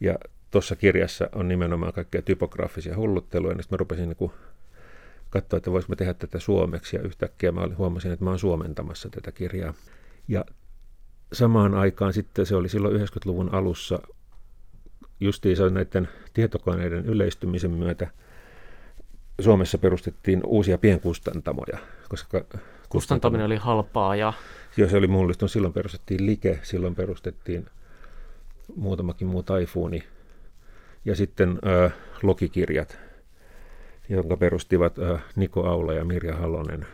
Ja 0.00 0.14
tuossa 0.50 0.76
kirjassa 0.76 1.28
on 1.32 1.48
nimenomaan 1.48 1.92
kaikkea 1.92 2.22
typografisia 2.22 2.96
hullutteluja, 2.96 3.54
niin 3.54 3.64
mä 3.70 3.76
rupesin 3.76 4.08
niin 4.08 4.30
katsoa, 5.30 5.56
että 5.56 5.72
voisimme 5.72 5.96
tehdä 5.96 6.14
tätä 6.14 6.38
suomeksi, 6.38 6.96
ja 6.96 7.02
yhtäkkiä 7.02 7.52
mä 7.52 7.68
huomasin, 7.78 8.12
että 8.12 8.24
mä 8.24 8.30
oon 8.30 8.38
suomentamassa 8.38 9.10
tätä 9.10 9.32
kirjaa. 9.32 9.74
Ja 10.28 10.44
samaan 11.32 11.74
aikaan 11.74 12.12
sitten, 12.12 12.46
se 12.46 12.56
oli 12.56 12.68
silloin 12.68 13.00
90-luvun 13.00 13.54
alussa, 13.54 13.98
justiinsa 15.20 15.70
näiden 15.70 16.08
tietokoneiden 16.34 17.04
yleistymisen 17.06 17.70
myötä, 17.70 18.10
Suomessa 19.40 19.78
perustettiin 19.78 20.40
uusia 20.46 20.78
pienkustantamoja, 20.78 21.78
koska 22.08 22.44
kustantaminen 22.88 23.46
oli 23.46 23.56
halpaa 23.56 24.16
ja... 24.16 24.32
Joo, 24.76 24.88
se 24.88 24.96
oli 24.96 25.06
mullistunut. 25.06 25.52
Silloin 25.52 25.72
perustettiin 25.72 26.26
Like, 26.26 26.60
silloin 26.62 26.94
perustettiin 26.94 27.66
muutamakin 28.76 29.28
muu 29.28 29.42
taifuuni. 29.42 30.04
Ja 31.04 31.16
sitten 31.16 31.58
äh, 31.66 31.92
logikirjat, 32.22 32.98
jonka 34.08 34.36
perustivat 34.36 34.98
äh, 34.98 35.24
Niko 35.36 35.66
Aula 35.66 35.92
ja 35.92 36.04
Mirja 36.04 36.36
Halonen, 36.36 36.86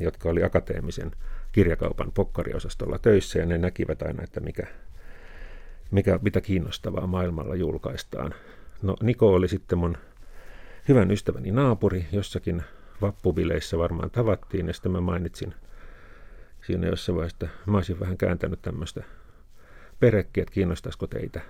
jotka 0.00 0.28
oli 0.28 0.42
akateemisen 0.42 1.10
kirjakaupan 1.52 2.12
pokkariosastolla 2.12 2.98
töissä, 2.98 3.38
ja 3.38 3.46
ne 3.46 3.58
näkivät 3.58 4.02
aina, 4.02 4.22
että 4.22 4.40
mikä, 4.40 4.66
mikä, 5.92 6.18
mitä 6.22 6.40
kiinnostavaa 6.40 7.06
maailmalla 7.06 7.54
julkaistaan. 7.54 8.34
No 8.82 8.96
Niko 9.02 9.34
oli 9.34 9.48
sitten 9.48 9.78
mun 9.78 9.96
hyvän 10.88 11.10
ystäväni 11.10 11.50
naapuri 11.50 12.06
jossakin 12.12 12.62
vappubileissä 13.00 13.78
varmaan 13.78 14.10
tavattiin, 14.10 14.66
ja 14.66 14.72
sitten 14.72 14.92
mä 14.92 15.00
mainitsin 15.00 15.54
siinä 16.66 16.86
jossain 16.86 17.16
vaiheessa, 17.16 17.36
että 17.44 17.70
mä 17.70 17.76
olisin 17.76 18.00
vähän 18.00 18.16
kääntänyt 18.16 18.62
tämmöistä 18.62 19.02
perekkiä, 20.00 20.42
että 20.42 20.54
kiinnostaisiko 20.54 21.06
teitä. 21.06 21.40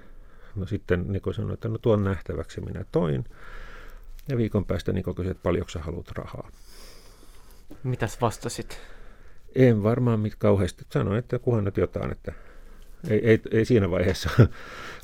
No 0.56 0.66
sitten 0.66 1.04
Niko 1.08 1.32
sanoi, 1.32 1.54
että 1.54 1.68
no 1.68 1.78
tuon 1.78 2.04
nähtäväksi 2.04 2.60
minä 2.60 2.84
toin. 2.92 3.24
Ja 4.28 4.36
viikon 4.36 4.64
päästä 4.64 4.92
Niko 4.92 5.14
kysyi, 5.14 5.30
että 5.30 5.42
paljonko 5.42 5.68
sä 5.68 5.78
haluat 5.78 6.10
rahaa. 6.10 6.50
Mitäs 7.82 8.20
vastasit? 8.20 8.80
En 9.54 9.82
varmaan 9.82 10.20
mit 10.20 10.34
kauheasti. 10.36 10.84
Sanoin, 10.90 11.18
että 11.18 11.38
kunhan 11.38 11.64
nyt 11.64 11.76
jotain, 11.76 12.12
että 12.12 12.32
ei, 13.10 13.20
ei, 13.28 13.40
ei 13.50 13.64
siinä 13.64 13.90
vaiheessa 13.90 14.30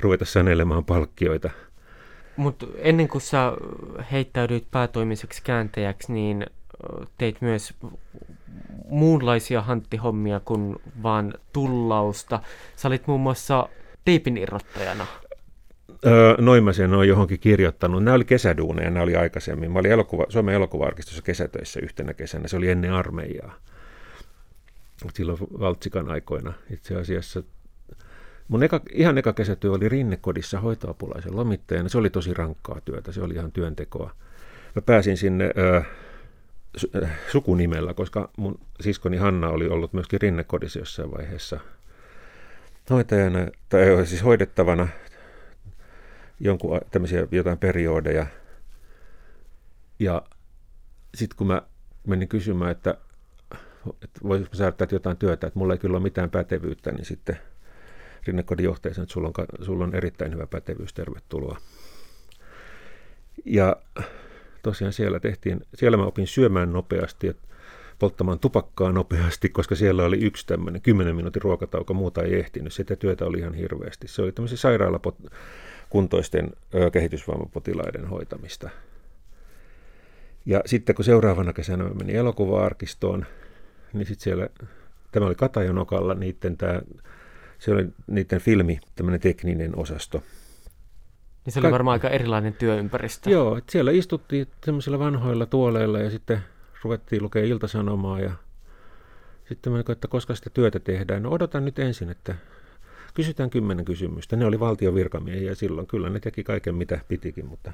ruveta 0.00 0.24
sanelemaan 0.24 0.84
palkkioita. 0.84 1.50
Mutta 2.36 2.66
ennen 2.76 3.08
kuin 3.08 3.22
sä 3.22 3.52
heittäydyit 4.12 4.70
päätoimiseksi 4.70 5.42
kääntäjäksi, 5.42 6.12
niin 6.12 6.46
teit 7.18 7.40
myös 7.40 7.74
muunlaisia 8.88 9.62
hanttihommia 9.62 10.40
kuin 10.40 10.76
vaan 11.02 11.34
tullausta. 11.52 12.40
Sä 12.76 12.88
olit 12.88 13.06
muun 13.06 13.20
muassa 13.20 13.68
teipin 14.04 14.36
irrottajana. 14.36 15.06
Öö, 16.06 16.34
noin 16.38 16.64
mä 16.64 16.72
sen 16.72 16.94
olen 16.94 17.08
johonkin 17.08 17.40
kirjoittanut. 17.40 18.04
Nämä 18.04 18.14
oli 18.14 18.24
kesäduuneja, 18.24 18.90
nämä 18.90 19.02
oli 19.02 19.16
aikaisemmin. 19.16 19.70
Mä 19.70 19.78
olin 19.78 19.92
elokuva, 19.92 20.26
Suomen 20.28 20.54
elokuva-arkistossa 20.54 21.22
kesätöissä 21.22 21.80
yhtenä 21.82 22.14
kesänä. 22.14 22.48
Se 22.48 22.56
oli 22.56 22.70
ennen 22.70 22.92
armeijaa. 22.92 23.54
Silloin 25.14 25.38
Valtsikan 25.40 26.10
aikoina 26.10 26.52
itse 26.70 26.96
asiassa 26.96 27.42
Mun 28.48 28.62
eka, 28.62 28.80
ihan 28.92 29.18
eka 29.18 29.32
kesätyö 29.32 29.72
oli 29.72 29.88
rinnekodissa 29.88 30.60
hoitoapulaisen 30.60 31.36
lomittajana. 31.36 31.88
Se 31.88 31.98
oli 31.98 32.10
tosi 32.10 32.34
rankkaa 32.34 32.80
työtä, 32.84 33.12
se 33.12 33.22
oli 33.22 33.34
ihan 33.34 33.52
työntekoa. 33.52 34.14
Mä 34.74 34.82
pääsin 34.82 35.16
sinne 35.16 35.50
ö, 35.58 35.82
sukunimellä, 37.32 37.94
koska 37.94 38.30
mun 38.36 38.60
siskoni 38.80 39.16
Hanna 39.16 39.48
oli 39.48 39.66
ollut 39.66 39.92
myöskin 39.92 40.20
rinnekodissa 40.20 40.78
jossain 40.78 41.10
vaiheessa 41.10 41.60
hoitajana, 42.90 43.38
tai 43.68 44.06
siis 44.06 44.24
hoidettavana 44.24 44.88
jonkun 46.40 46.80
tämmöisiä 46.90 47.26
jotain 47.30 47.58
periodeja. 47.58 48.26
Ja 49.98 50.22
sitten 51.14 51.36
kun 51.36 51.46
mä 51.46 51.62
menin 52.06 52.28
kysymään, 52.28 52.70
että, 52.70 52.94
että 54.02 54.20
voisiko 54.22 54.54
saada 54.54 54.86
jotain 54.90 55.16
työtä, 55.16 55.46
että 55.46 55.58
mulla 55.58 55.72
ei 55.72 55.78
kyllä 55.78 55.96
ole 55.96 56.02
mitään 56.02 56.30
pätevyyttä, 56.30 56.92
niin 56.92 57.04
sitten– 57.04 57.38
rinnekodin 58.26 58.64
johtaja 58.64 58.90
että 58.90 59.12
sulla 59.12 59.28
on, 59.28 59.64
sulla 59.64 59.84
on 59.84 59.94
erittäin 59.94 60.32
hyvä 60.32 60.46
pätevyys, 60.46 60.94
tervetuloa. 60.94 61.58
Ja 63.44 63.76
tosiaan 64.62 64.92
siellä 64.92 65.20
tehtiin, 65.20 65.60
siellä 65.74 65.96
mä 65.96 66.04
opin 66.04 66.26
syömään 66.26 66.72
nopeasti 66.72 67.26
ja 67.26 67.34
polttamaan 67.98 68.38
tupakkaa 68.38 68.92
nopeasti, 68.92 69.48
koska 69.48 69.74
siellä 69.74 70.04
oli 70.04 70.18
yksi 70.18 70.46
tämmöinen 70.46 70.82
10 70.82 71.16
minuutin 71.16 71.42
ruokatauko, 71.42 71.94
muuta 71.94 72.22
ei 72.22 72.38
ehtinyt. 72.38 72.72
Sitä 72.72 72.96
työtä 72.96 73.24
oli 73.24 73.38
ihan 73.38 73.54
hirveästi. 73.54 74.08
Se 74.08 74.22
oli 74.22 74.32
tämmöisiä 74.32 74.58
sairaalakuntoisten 74.58 76.50
kehitysvammapotilaiden 76.92 78.06
hoitamista. 78.06 78.70
Ja 80.46 80.60
sitten 80.66 80.94
kun 80.94 81.04
seuraavana 81.04 81.52
kesänä 81.52 81.84
mä 81.84 81.90
menin 81.90 82.16
elokuva-arkistoon, 82.16 83.26
niin 83.92 84.06
sitten 84.06 84.24
siellä, 84.24 84.48
tämä 85.12 85.26
oli 85.26 85.34
Katajonokalla, 85.34 86.14
niiden 86.14 86.56
tämä 86.56 86.80
se 87.58 87.72
oli 87.72 87.86
niiden 88.06 88.40
filmi, 88.40 88.80
tämmöinen 88.94 89.20
tekninen 89.20 89.78
osasto. 89.78 90.22
Niin 91.44 91.52
se 91.52 91.60
oli 91.60 91.72
varmaan 91.72 91.92
aika 91.92 92.08
erilainen 92.08 92.52
työympäristö. 92.52 93.30
Joo, 93.30 93.56
että 93.56 93.72
siellä 93.72 93.90
istuttiin 93.90 94.46
semmoisilla 94.64 94.98
vanhoilla 94.98 95.46
tuoleilla 95.46 95.98
ja 95.98 96.10
sitten 96.10 96.38
ruvettiin 96.84 97.22
lukea 97.22 97.44
iltasanomaa 97.44 98.20
ja 98.20 98.32
sitten 99.48 99.72
mä 99.72 99.82
että 99.88 100.08
koska 100.08 100.34
sitä 100.34 100.50
työtä 100.50 100.78
tehdään. 100.78 101.22
No 101.22 101.30
odotan 101.30 101.64
nyt 101.64 101.78
ensin, 101.78 102.10
että 102.10 102.34
kysytään 103.14 103.50
kymmenen 103.50 103.84
kysymystä. 103.84 104.36
Ne 104.36 104.46
oli 104.46 104.60
valtion 104.60 104.94
virkamiehiä 104.94 105.54
silloin. 105.54 105.86
Kyllä 105.86 106.10
ne 106.10 106.20
teki 106.20 106.44
kaiken 106.44 106.74
mitä 106.74 107.00
pitikin, 107.08 107.46
mutta 107.46 107.72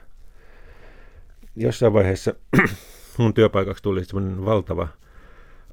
jossain 1.57 1.93
vaiheessa 1.93 2.35
mun 3.19 3.35
työpaikaksi 3.35 3.83
tuli 3.83 4.05
semmoinen 4.05 4.45
valtava 4.45 4.89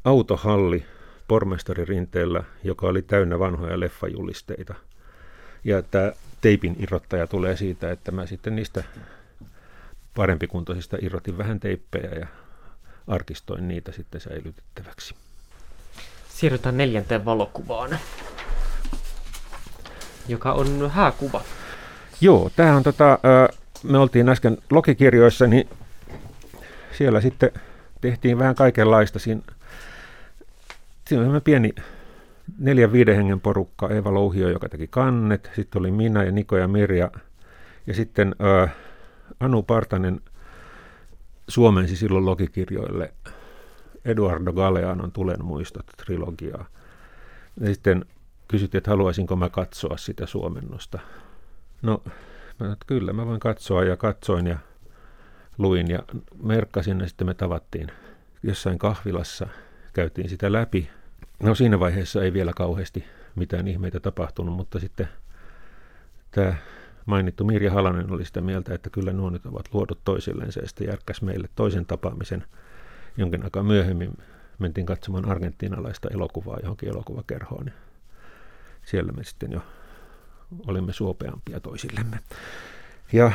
autohalli, 0.03 0.85
pormestari 1.31 1.85
rinteellä, 1.85 2.43
joka 2.63 2.87
oli 2.87 3.01
täynnä 3.01 3.39
vanhoja 3.39 3.79
leffajulisteita. 3.79 4.73
Ja 5.63 5.81
tämä 5.81 6.11
teipin 6.41 6.75
irrottaja 6.79 7.27
tulee 7.27 7.57
siitä, 7.57 7.91
että 7.91 8.11
mä 8.11 8.25
sitten 8.25 8.55
niistä 8.55 8.83
parempikuntoisista 10.15 10.97
irrotin 11.01 11.37
vähän 11.37 11.59
teippejä 11.59 12.09
ja 12.19 12.27
arkistoin 13.07 13.67
niitä 13.67 13.91
sitten 13.91 14.21
säilytettäväksi. 14.21 15.15
Siirrytään 16.29 16.77
neljänteen 16.77 17.25
valokuvaan, 17.25 17.97
joka 20.27 20.51
on 20.53 20.91
hääkuva. 20.91 21.41
Joo, 22.21 22.51
tämä 22.55 22.75
on 22.75 22.83
tota, 22.83 23.19
me 23.83 23.97
oltiin 23.97 24.29
äsken 24.29 24.57
logikirjoissa, 24.71 25.47
niin 25.47 25.69
siellä 26.97 27.21
sitten 27.21 27.51
tehtiin 28.01 28.39
vähän 28.39 28.55
kaikenlaista. 28.55 29.19
Siinä, 29.19 29.41
siinä 31.07 31.29
oli 31.29 31.41
pieni 31.41 31.73
neljän 32.57 32.91
viiden 32.91 33.15
hengen 33.15 33.41
porukka, 33.41 33.89
Eeva 33.89 34.13
Louhio, 34.13 34.49
joka 34.49 34.69
teki 34.69 34.87
kannet, 34.87 35.51
sitten 35.55 35.79
oli 35.79 35.91
minä 35.91 36.23
ja 36.23 36.31
Niko 36.31 36.57
ja 36.57 36.67
Mirja, 36.67 37.11
ja 37.87 37.93
sitten 37.93 38.35
ää, 38.39 38.69
Anu 39.39 39.63
Partanen 39.63 40.21
suomensi 41.47 41.95
silloin 41.95 42.25
logikirjoille. 42.25 43.13
Eduardo 44.05 44.53
Galeanon 44.53 45.11
Tulen 45.11 45.45
muistot 45.45 45.85
trilogiaa. 45.85 46.65
Ja 47.59 47.67
sitten 47.67 48.05
kysyttiin, 48.47 48.79
että 48.79 48.91
haluaisinko 48.91 49.35
mä 49.35 49.49
katsoa 49.49 49.97
sitä 49.97 50.25
suomennosta. 50.25 50.99
No, 51.81 52.03
mä 52.59 52.71
että 52.71 52.85
kyllä 52.87 53.13
mä 53.13 53.25
voin 53.25 53.39
katsoa. 53.39 53.83
Ja 53.83 53.97
katsoin 53.97 54.47
ja 54.47 54.57
luin 55.57 55.89
ja 55.89 55.99
merkkasin 56.43 56.99
ja 56.99 57.07
sitten 57.07 57.27
me 57.27 57.33
tavattiin 57.33 57.87
jossain 58.43 58.79
kahvilassa, 58.79 59.47
käytiin 59.93 60.29
sitä 60.29 60.51
läpi. 60.51 60.89
No 61.43 61.55
siinä 61.55 61.79
vaiheessa 61.79 62.23
ei 62.23 62.33
vielä 62.33 62.53
kauheasti 62.55 63.03
mitään 63.35 63.67
ihmeitä 63.67 63.99
tapahtunut, 63.99 64.55
mutta 64.55 64.79
sitten 64.79 65.07
tämä 66.31 66.55
mainittu 67.05 67.43
Mirja 67.43 67.71
Halanen 67.71 68.11
oli 68.11 68.25
sitä 68.25 68.41
mieltä, 68.41 68.73
että 68.73 68.89
kyllä 68.89 69.13
nuo 69.13 69.29
nyt 69.29 69.45
ovat 69.45 69.73
luodut 69.73 69.99
toisilleen 70.03 70.51
ja 70.61 70.67
sitten 70.67 70.87
järkkäs 70.87 71.21
meille 71.21 71.49
toisen 71.55 71.85
tapaamisen 71.85 72.43
jonkin 73.17 73.43
aikaa 73.43 73.63
myöhemmin. 73.63 74.17
Mentiin 74.59 74.85
katsomaan 74.85 75.29
argentiinalaista 75.29 76.09
elokuvaa 76.13 76.57
johonkin 76.63 76.89
elokuvakerhoon. 76.89 77.65
Ja 77.65 77.73
siellä 78.83 79.11
me 79.11 79.23
sitten 79.23 79.51
jo 79.51 79.61
olimme 80.67 80.93
suopeampia 80.93 81.59
toisillemme. 81.59 82.19
Ja, 83.13 83.31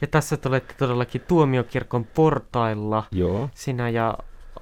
ja 0.00 0.06
tässä 0.06 0.36
te 0.36 0.48
olette 0.48 0.74
todellakin 0.78 1.20
tuomiokirkon 1.28 2.04
portailla. 2.04 3.04
Joo. 3.12 3.50
Sinä 3.54 3.88
ja 3.88 4.18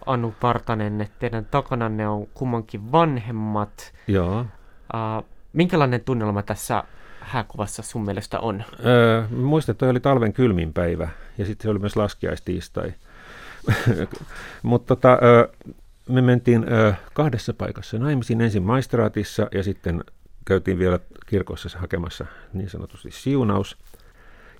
Anu 0.06 0.34
Partanen, 0.40 1.00
että 1.00 1.16
teidän 1.18 1.44
takananne 1.44 2.08
on 2.08 2.26
kummankin 2.34 2.92
vanhemmat. 2.92 3.92
Joo. 4.06 4.40
Uh, 4.40 5.26
minkälainen 5.52 6.00
tunnelma 6.00 6.42
tässä 6.42 6.84
hääkuvassa 7.20 7.82
sun 7.82 8.04
mielestä 8.04 8.40
on? 8.40 8.64
Öö, 8.84 9.24
muistan, 9.30 9.72
että 9.72 9.86
oli 9.86 10.00
talven 10.00 10.32
kylmin 10.32 10.72
päivä 10.72 11.08
ja 11.38 11.44
sitten 11.46 11.62
se 11.62 11.70
oli 11.70 11.78
myös 11.78 11.96
laskiaistiistai. 11.96 12.92
Mutta 14.62 14.96
tota, 14.96 15.18
öö, 15.22 15.48
me 16.08 16.22
mentiin 16.22 16.72
öö, 16.72 16.92
kahdessa 17.14 17.54
paikassa 17.54 17.98
naimisiin, 17.98 18.40
ensin 18.40 18.62
maistraatissa 18.62 19.48
ja 19.54 19.62
sitten 19.62 20.04
käytiin 20.44 20.78
vielä 20.78 20.98
kirkossa 21.26 21.78
hakemassa 21.78 22.26
niin 22.52 22.70
sanotusti 22.70 23.10
siunaus. 23.10 23.76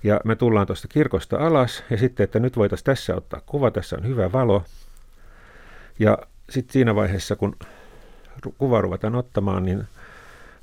Ja 0.03 0.19
me 0.25 0.35
tullaan 0.35 0.67
tuosta 0.67 0.87
kirkosta 0.87 1.37
alas 1.37 1.83
ja 1.89 1.97
sitten, 1.97 2.23
että 2.23 2.39
nyt 2.39 2.57
voitaisiin 2.57 2.85
tässä 2.85 3.15
ottaa 3.15 3.41
kuva, 3.45 3.71
tässä 3.71 3.95
on 3.95 4.07
hyvä 4.07 4.31
valo. 4.31 4.63
Ja 5.99 6.17
sitten 6.49 6.73
siinä 6.73 6.95
vaiheessa, 6.95 7.35
kun 7.35 7.55
kuva 8.57 8.81
ruvetaan 8.81 9.15
ottamaan, 9.15 9.65
niin 9.65 9.83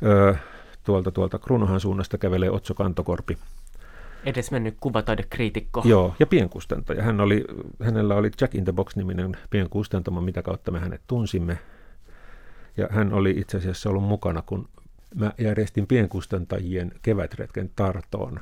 öö, 0.03 0.35
tuolta, 0.85 1.11
tuolta 1.11 1.38
Krunohan 1.38 1.81
suunnasta 1.81 2.19
kävelee 2.19 2.51
Otso 2.51 2.75
Kantokorpi. 2.75 3.38
Edes 4.25 4.51
mennyt 4.51 4.77
kuvataidekriitikko. 4.81 5.83
Joo, 5.85 6.14
ja 6.19 6.27
pienkustantaja. 6.27 7.03
Hän 7.03 7.21
oli, 7.21 7.45
hänellä 7.83 8.14
oli 8.14 8.31
Jack 8.41 8.55
in 8.55 8.64
the 8.64 8.73
Box-niminen 8.73 9.37
pienkustantamo, 9.51 10.21
mitä 10.21 10.43
kautta 10.43 10.71
me 10.71 10.79
hänet 10.79 11.01
tunsimme. 11.07 11.59
Ja 12.77 12.88
hän 12.91 13.12
oli 13.12 13.31
itse 13.31 13.57
asiassa 13.57 13.91
ollut 13.91 14.05
mukana, 14.05 14.43
kun 14.43 14.69
mä 15.14 15.33
järjestin 15.38 15.87
pienkustantajien 15.87 16.93
kevätretken 17.03 17.71
Tartoon. 17.77 18.41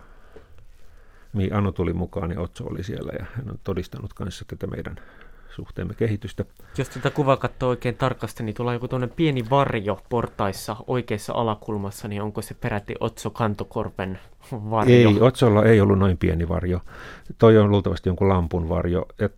Mihin 1.32 1.54
Anu 1.54 1.72
tuli 1.72 1.92
mukaan 1.92 2.30
ja 2.30 2.40
Otso 2.40 2.64
oli 2.64 2.82
siellä 2.82 3.12
ja 3.18 3.26
hän 3.34 3.50
on 3.50 3.58
todistanut 3.64 4.14
kanssa 4.14 4.44
tätä 4.48 4.66
meidän 4.66 4.96
suhteemme 5.56 5.94
kehitystä. 5.94 6.44
Jos 6.78 6.88
tätä 6.88 7.10
kuvaa 7.10 7.36
katsoo 7.36 7.68
oikein 7.68 7.94
tarkasti, 7.94 8.42
niin 8.42 8.54
tulee 8.54 8.74
joku 8.74 8.88
tuonne 8.88 9.06
pieni 9.06 9.50
varjo 9.50 10.00
portaissa 10.08 10.76
oikeassa 10.86 11.32
alakulmassa, 11.32 12.08
niin 12.08 12.22
onko 12.22 12.42
se 12.42 12.54
peräti 12.54 12.94
Otso 13.00 13.30
Kantokorpen 13.30 14.18
varjo? 14.52 15.10
Ei, 15.10 15.20
Otsolla 15.20 15.64
ei 15.64 15.80
ollut 15.80 15.98
noin 15.98 16.18
pieni 16.18 16.48
varjo. 16.48 16.80
Toi 17.38 17.58
on 17.58 17.70
luultavasti 17.70 18.08
jonkun 18.08 18.28
lampun 18.28 18.68
varjo. 18.68 19.06
Et 19.18 19.34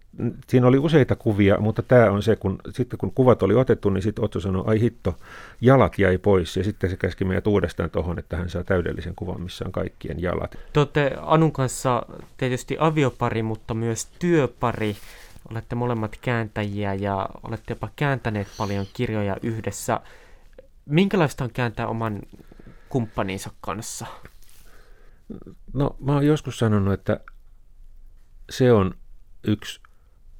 siinä 0.46 0.66
oli 0.66 0.78
useita 0.78 1.16
kuvia, 1.16 1.60
mutta 1.60 1.82
tämä 1.82 2.10
on 2.10 2.22
se, 2.22 2.36
kun 2.36 2.58
sitten 2.70 2.98
kun 2.98 3.12
kuvat 3.14 3.42
oli 3.42 3.54
otettu, 3.54 3.90
niin 3.90 4.02
sitten 4.02 4.24
Otso 4.24 4.40
sanoi, 4.40 4.64
ai 4.66 4.80
hitto, 4.80 5.16
jalat 5.60 5.98
jäi 5.98 6.18
pois. 6.18 6.56
Ja 6.56 6.64
sitten 6.64 6.90
se 6.90 6.96
käski 6.96 7.24
meidät 7.24 7.46
uudestaan 7.46 7.90
tuohon, 7.90 8.18
että 8.18 8.36
hän 8.36 8.50
saa 8.50 8.64
täydellisen 8.64 9.14
kuvan, 9.16 9.40
missä 9.40 9.64
on 9.64 9.72
kaikkien 9.72 10.22
jalat. 10.22 10.58
Te 10.72 10.80
olette 10.80 11.16
Anun 11.20 11.52
kanssa 11.52 12.02
tietysti 12.36 12.76
aviopari, 12.80 13.42
mutta 13.42 13.74
myös 13.74 14.08
työpari. 14.18 14.96
Olette 15.50 15.74
molemmat 15.74 16.16
kääntäjiä 16.20 16.94
ja 16.94 17.28
olette 17.42 17.72
jopa 17.72 17.88
kääntäneet 17.96 18.48
paljon 18.58 18.86
kirjoja 18.92 19.36
yhdessä. 19.42 20.00
Minkälaista 20.86 21.44
on 21.44 21.50
kääntää 21.52 21.86
oman 21.86 22.22
kumppaninsa 22.88 23.50
kanssa? 23.60 24.06
No, 25.72 25.96
mä 26.00 26.12
oon 26.12 26.26
joskus 26.26 26.58
sanonut, 26.58 26.94
että 26.94 27.20
se 28.50 28.72
on 28.72 28.94
yksi 29.44 29.80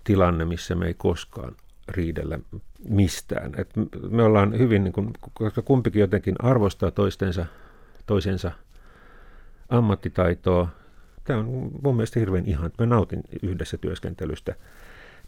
tilanne, 0.05 0.45
missä 0.45 0.75
me 0.75 0.87
ei 0.87 0.95
koskaan 0.95 1.57
riidellä 1.89 2.39
mistään. 2.89 3.53
Et 3.57 3.71
me 4.11 4.23
ollaan 4.23 4.59
hyvin, 4.59 4.85
niin 4.85 4.93
kun, 4.93 5.11
koska 5.33 5.63
kumpikin 5.63 6.01
jotenkin 6.01 6.35
arvostaa 6.39 6.91
toistensa, 6.91 7.47
toisensa 8.07 8.51
ammattitaitoa. 9.69 10.69
Tämä 11.25 11.39
on 11.39 11.71
mun 11.83 11.97
mielestä 11.97 12.21
hirveän 12.21 12.47
ihan, 12.47 12.71
mä 12.79 12.87
nautin 12.87 13.23
yhdessä 13.43 13.79
työskentelystä 13.79 14.55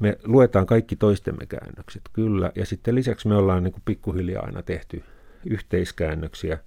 me 0.00 0.18
luetaan 0.24 0.66
kaikki 0.66 0.96
toistemme 0.96 1.46
käännökset, 1.46 2.02
kyllä. 2.12 2.52
Ja 2.54 2.66
sitten 2.66 2.94
lisäksi 2.94 3.28
me 3.28 3.34
ollaan 3.34 3.62
niin 3.62 3.72
kuin 3.72 3.82
pikkuhiljaa 3.84 4.46
aina 4.46 4.62
tehty 4.62 5.02
yhteiskäännöksiä, 5.46 6.58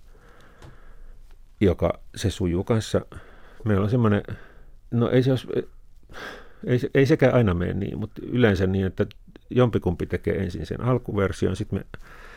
joka 1.59 1.99
se 2.15 2.29
sujuu 2.29 2.63
kanssa. 2.63 3.01
Meillä 3.65 3.83
on 3.83 3.89
semmoinen, 3.89 4.23
no 4.91 5.09
ei 5.09 5.23
se 5.23 5.31
olisi, 5.31 5.47
ei, 6.65 6.79
ei 6.93 7.05
sekään 7.05 7.33
aina 7.33 7.53
mene 7.53 7.73
niin, 7.73 7.99
mutta 7.99 8.21
yleensä 8.25 8.67
niin, 8.67 8.85
että 8.85 9.05
jompikumpi 9.49 10.05
tekee 10.05 10.35
ensin 10.43 10.65
sen 10.65 10.81
alkuversion, 10.81 11.55
sitten 11.55 11.85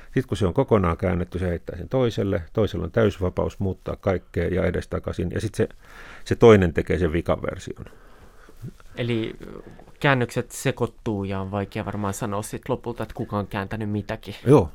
sitten 0.05 0.29
kun 0.29 0.37
se 0.37 0.47
on 0.47 0.55
kokonaan 0.55 0.97
käännetty, 0.97 1.39
se 1.39 1.49
heittää 1.49 1.77
sen 1.77 1.89
toiselle. 1.89 2.43
Toisella 2.53 2.85
on 2.85 2.93
täysvapaus 2.93 3.61
muuttaa 3.61 3.97
kaikkea 3.97 4.49
ja 4.49 4.65
edestakaisin. 4.65 5.31
Ja 5.31 5.41
sitten 5.41 5.57
se, 5.57 5.77
se 6.25 6.35
toinen 6.35 6.73
tekee 6.73 6.99
sen 6.99 7.13
vikaversion. 7.13 7.85
Eli 8.97 9.37
käännökset 10.01 10.51
sekoittuu 10.51 11.25
ja 11.25 11.41
on 11.41 11.51
vaikea 11.51 11.85
varmaan 11.85 12.15
sanoa 12.15 12.43
sit 12.43 12.69
lopulta, 12.69 13.03
että 13.03 13.15
kuka 13.15 13.39
on 13.39 13.47
kääntänyt 13.47 13.91
mitäkin. 13.91 14.35
Joo, 14.47 14.71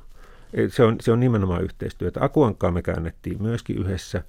se 0.69 0.83
on, 0.83 0.95
se 1.01 1.11
on 1.11 1.19
nimenomaan 1.19 1.63
yhteistyötä. 1.63 2.23
Akuankkaa 2.23 2.71
me 2.71 2.81
käännettiin 2.81 3.41
myöskin 3.43 3.77
yhdessä. 3.77 4.23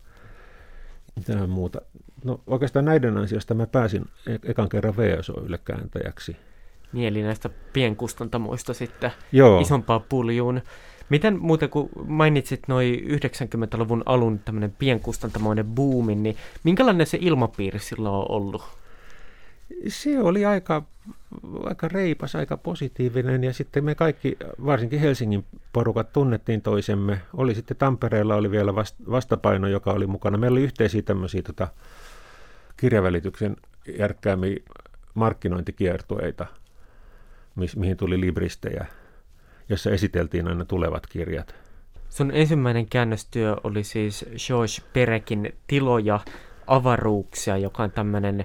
Mitähän 1.17 1.51
muuta? 1.51 1.81
No 2.25 2.41
oikeastaan 2.47 2.85
näiden 2.85 3.17
ansiosta 3.17 3.55
mä 3.55 3.67
pääsin 3.67 4.05
e- 4.27 4.51
ekan 4.51 4.69
kerran 4.69 4.97
VSOille 4.97 5.59
kääntäjäksi. 5.65 6.37
Niin, 6.93 7.09
eli 7.09 7.23
näistä 7.23 7.51
pienkustantamoista 7.73 8.75
sitten 8.75 9.11
Joo. 9.33 9.61
isompaa 9.61 10.01
puljuun. 10.01 10.63
Miten 11.09 11.41
muuten, 11.41 11.71
kun 11.71 11.89
mainitsit 12.07 12.63
noin 12.69 12.95
90-luvun 12.95 14.03
alun 14.07 14.39
tämmöinen 14.39 14.75
pienkustantamoinen 14.79 15.67
boomin, 15.67 16.23
niin 16.23 16.37
minkälainen 16.65 17.07
se 17.07 17.19
ilmapiiri 17.21 17.79
silloin 17.79 18.15
on 18.15 18.31
ollut? 18.31 18.82
Se 19.89 20.21
oli 20.21 20.45
aika, 20.45 20.83
aika 21.65 21.89
reipas, 21.89 22.37
aika 22.37 22.57
positiivinen 22.57 23.45
ja 23.45 23.53
sitten 23.53 23.85
me 23.85 23.95
kaikki, 23.95 24.37
varsinkin 24.67 25.01
Helsingin 25.01 25.45
porukat, 25.73 26.13
tunnettiin 26.13 26.63
toisemme. 26.63 27.21
Oli 27.35 27.55
sitten 27.55 27.77
Tampereella 27.77 28.35
oli 28.35 28.51
vielä 28.51 28.75
vastapaino, 29.11 29.69
joka 29.69 29.93
oli 29.93 30.07
mukana. 30.07 30.39
Meillä 30.39 30.55
oli 30.55 30.65
yhteisiä 30.65 31.03
tämmöisiä 31.03 31.43
tota, 31.43 31.69
kirjavälityksen 32.77 33.57
järkkäämiä 33.99 34.57
markkinointikiertueita, 35.15 36.47
mi- 37.55 37.67
mihin 37.77 37.97
tuli 37.97 38.21
libristejä, 38.21 38.87
jossa 39.69 39.91
esiteltiin 39.91 40.49
aina 40.49 40.65
tulevat 40.65 41.07
kirjat. 41.07 41.55
Sun 42.09 42.31
ensimmäinen 42.35 42.87
käännöstyö 42.87 43.57
oli 43.65 43.85
siis 43.85 44.25
George 44.47 44.73
Perekin 44.93 45.55
Tiloja 45.67 46.21
avaruuksia, 46.67 47.57
joka 47.57 47.83
on 47.83 47.91
tämmöinen 47.91 48.45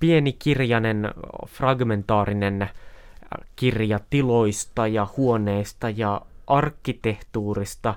pieni 0.00 0.32
kirjainen, 0.32 1.10
fragmentaarinen 1.46 2.70
kirja 3.56 4.00
tiloista 4.10 4.86
ja 4.86 5.06
huoneista 5.16 5.90
ja 5.90 6.20
arkkitehtuurista. 6.46 7.94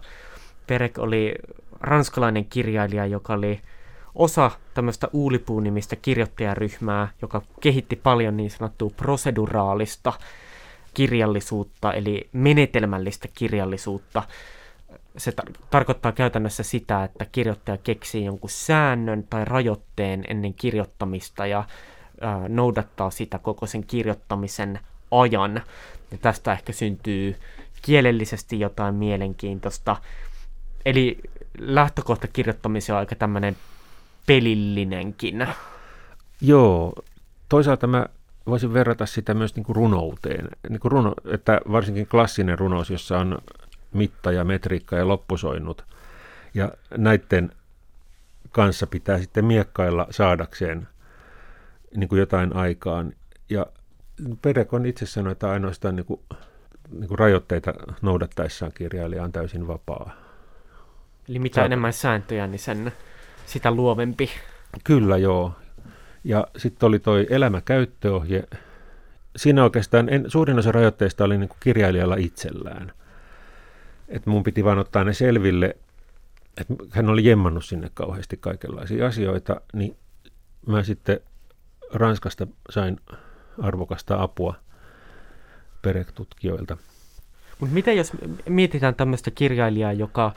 Perek 0.67 0.97
oli 0.97 1.35
ranskalainen 1.79 2.45
kirjailija, 2.45 3.05
joka 3.05 3.33
oli 3.33 3.61
osa 4.15 4.51
tämmöistä 4.73 5.07
Uulipuu-nimistä 5.13 5.95
kirjoittajaryhmää, 5.95 7.07
joka 7.21 7.41
kehitti 7.61 7.95
paljon 7.95 8.37
niin 8.37 8.49
sanottua 8.49 8.89
proseduraalista 8.97 10.13
kirjallisuutta, 10.93 11.93
eli 11.93 12.29
menetelmällistä 12.33 13.27
kirjallisuutta. 13.37 14.23
Se 15.17 15.31
tar- 15.31 15.53
tarkoittaa 15.69 16.11
käytännössä 16.11 16.63
sitä, 16.63 17.03
että 17.03 17.25
kirjoittaja 17.31 17.77
keksii 17.77 18.25
jonkun 18.25 18.49
säännön 18.49 19.23
tai 19.23 19.45
rajoitteen 19.45 20.23
ennen 20.27 20.53
kirjoittamista 20.53 21.45
ja 21.45 21.63
ää, 22.21 22.49
noudattaa 22.49 23.09
sitä 23.09 23.39
koko 23.39 23.65
sen 23.65 23.83
kirjoittamisen 23.85 24.79
ajan. 25.11 25.61
Ja 26.11 26.17
tästä 26.17 26.53
ehkä 26.53 26.73
syntyy 26.73 27.35
kielellisesti 27.81 28.59
jotain 28.59 28.95
mielenkiintoista. 28.95 29.95
Eli 30.85 31.17
lähtökohta 31.59 32.27
kirjoittamiseen 32.27 32.95
on 32.95 32.99
aika 32.99 33.15
tämmöinen 33.15 33.57
pelillinenkin. 34.25 35.47
Joo, 36.41 36.93
toisaalta 37.49 37.87
mä 37.87 38.05
voisin 38.47 38.73
verrata 38.73 39.05
sitä 39.05 39.33
myös 39.33 39.55
niin 39.55 39.63
kuin 39.63 39.75
runouteen. 39.75 40.49
Niin 40.69 40.79
kuin 40.79 40.91
runo, 40.91 41.13
että 41.33 41.61
varsinkin 41.71 42.07
klassinen 42.07 42.59
runous, 42.59 42.89
jossa 42.89 43.19
on 43.19 43.37
mitta 43.93 44.31
ja 44.31 44.43
metriikka 44.43 44.95
ja 44.95 45.07
loppusoinnut. 45.07 45.85
Ja 46.53 46.71
näiden 46.97 47.51
kanssa 48.51 48.87
pitää 48.87 49.17
sitten 49.17 49.45
miekkailla 49.45 50.07
saadakseen 50.09 50.87
niin 51.95 52.09
kuin 52.09 52.19
jotain 52.19 52.55
aikaan. 52.55 53.13
Ja 53.49 53.65
Perekon 54.41 54.85
itse 54.85 55.05
sanoi, 55.05 55.31
että 55.31 55.51
ainoastaan 55.51 55.95
niin 55.95 56.05
kuin, 56.05 56.19
niin 56.91 57.07
kuin 57.07 57.19
rajoitteita 57.19 57.73
noudattaessaan 58.01 58.71
kirjailija 58.75 59.23
on 59.23 59.31
täysin 59.31 59.67
vapaa. 59.67 60.11
Eli 61.29 61.39
mitä 61.39 61.55
Saat... 61.55 61.65
enemmän 61.65 61.93
sääntöjä, 61.93 62.47
niin 62.47 62.59
sen 62.59 62.91
sitä 63.45 63.71
luovempi. 63.71 64.29
Kyllä 64.83 65.17
joo. 65.17 65.53
Ja 66.23 66.47
sitten 66.57 66.87
oli 66.87 66.99
toi 66.99 67.27
elämäkäyttöohje. 67.29 68.43
Siinä 69.35 69.63
oikeastaan 69.63 70.09
en, 70.09 70.25
suurin 70.27 70.59
osa 70.59 70.71
rajoitteista 70.71 71.23
oli 71.23 71.37
niin 71.37 71.49
kuin 71.49 71.57
kirjailijalla 71.59 72.15
itsellään. 72.15 72.91
Et 74.11 74.25
mun 74.25 74.43
piti 74.43 74.63
vaan 74.63 74.79
ottaa 74.79 75.03
ne 75.03 75.13
selville, 75.13 75.75
että 76.57 76.73
hän 76.89 77.09
oli 77.09 77.25
jemmannut 77.25 77.65
sinne 77.65 77.91
kauheasti 77.93 78.37
kaikenlaisia 78.37 79.07
asioita, 79.07 79.61
niin 79.73 79.95
mä 80.67 80.83
sitten 80.83 81.19
Ranskasta 81.93 82.47
sain 82.69 82.99
arvokasta 83.61 84.21
apua 84.23 84.55
perektutkijoilta. 85.81 86.77
Mutta 87.59 87.73
miten 87.73 87.97
jos 87.97 88.11
mietitään 88.49 88.95
tämmöistä 88.95 89.31
kirjailijaa, 89.31 89.93
joka 89.93 90.31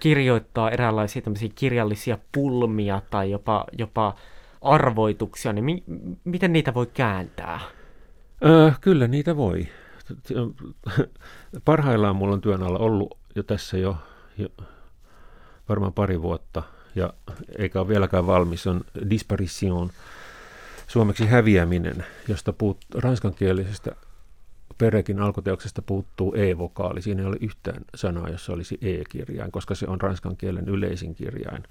kirjoittaa 0.00 0.70
eräänlaisia 0.70 1.22
kirjallisia 1.54 2.18
pulmia 2.32 3.02
tai 3.10 3.30
jopa, 3.30 3.64
jopa 3.78 4.16
arvoituksia, 4.62 5.52
niin 5.52 5.64
mi- 5.64 5.84
miten 6.24 6.52
niitä 6.52 6.74
voi 6.74 6.86
kääntää? 6.86 7.60
Öö, 8.44 8.72
kyllä 8.80 9.08
niitä 9.08 9.36
voi. 9.36 9.68
Parhaillaan 11.64 12.16
mulla 12.16 12.34
on 12.34 12.40
työn 12.40 12.62
alla 12.62 12.78
ollut 12.78 13.18
jo 13.34 13.42
tässä 13.42 13.78
jo, 13.78 13.96
jo 14.38 14.48
varmaan 15.68 15.92
pari 15.92 16.22
vuotta, 16.22 16.62
ja 16.94 17.12
eikä 17.58 17.80
ole 17.80 17.88
vieläkään 17.88 18.26
valmis, 18.26 18.66
on 18.66 18.80
Disparition, 19.10 19.90
suomeksi 20.86 21.26
häviäminen, 21.26 22.04
josta 22.28 22.52
puut 22.52 22.78
ranskankielisestä 22.94 23.96
Perekin 24.78 25.20
alkuteoksesta 25.20 25.82
puuttuu 25.82 26.34
e-vokaali. 26.34 27.02
Siinä 27.02 27.22
ei 27.22 27.28
ole 27.28 27.36
yhtään 27.40 27.84
sanaa, 27.94 28.28
jossa 28.28 28.52
olisi 28.52 28.78
e-kirjain, 28.82 29.52
koska 29.52 29.74
se 29.74 29.86
on 29.88 30.00
ranskan 30.00 30.36
kielen 30.36 30.68
yleisin 30.68 31.14
kirjain. 31.14 31.62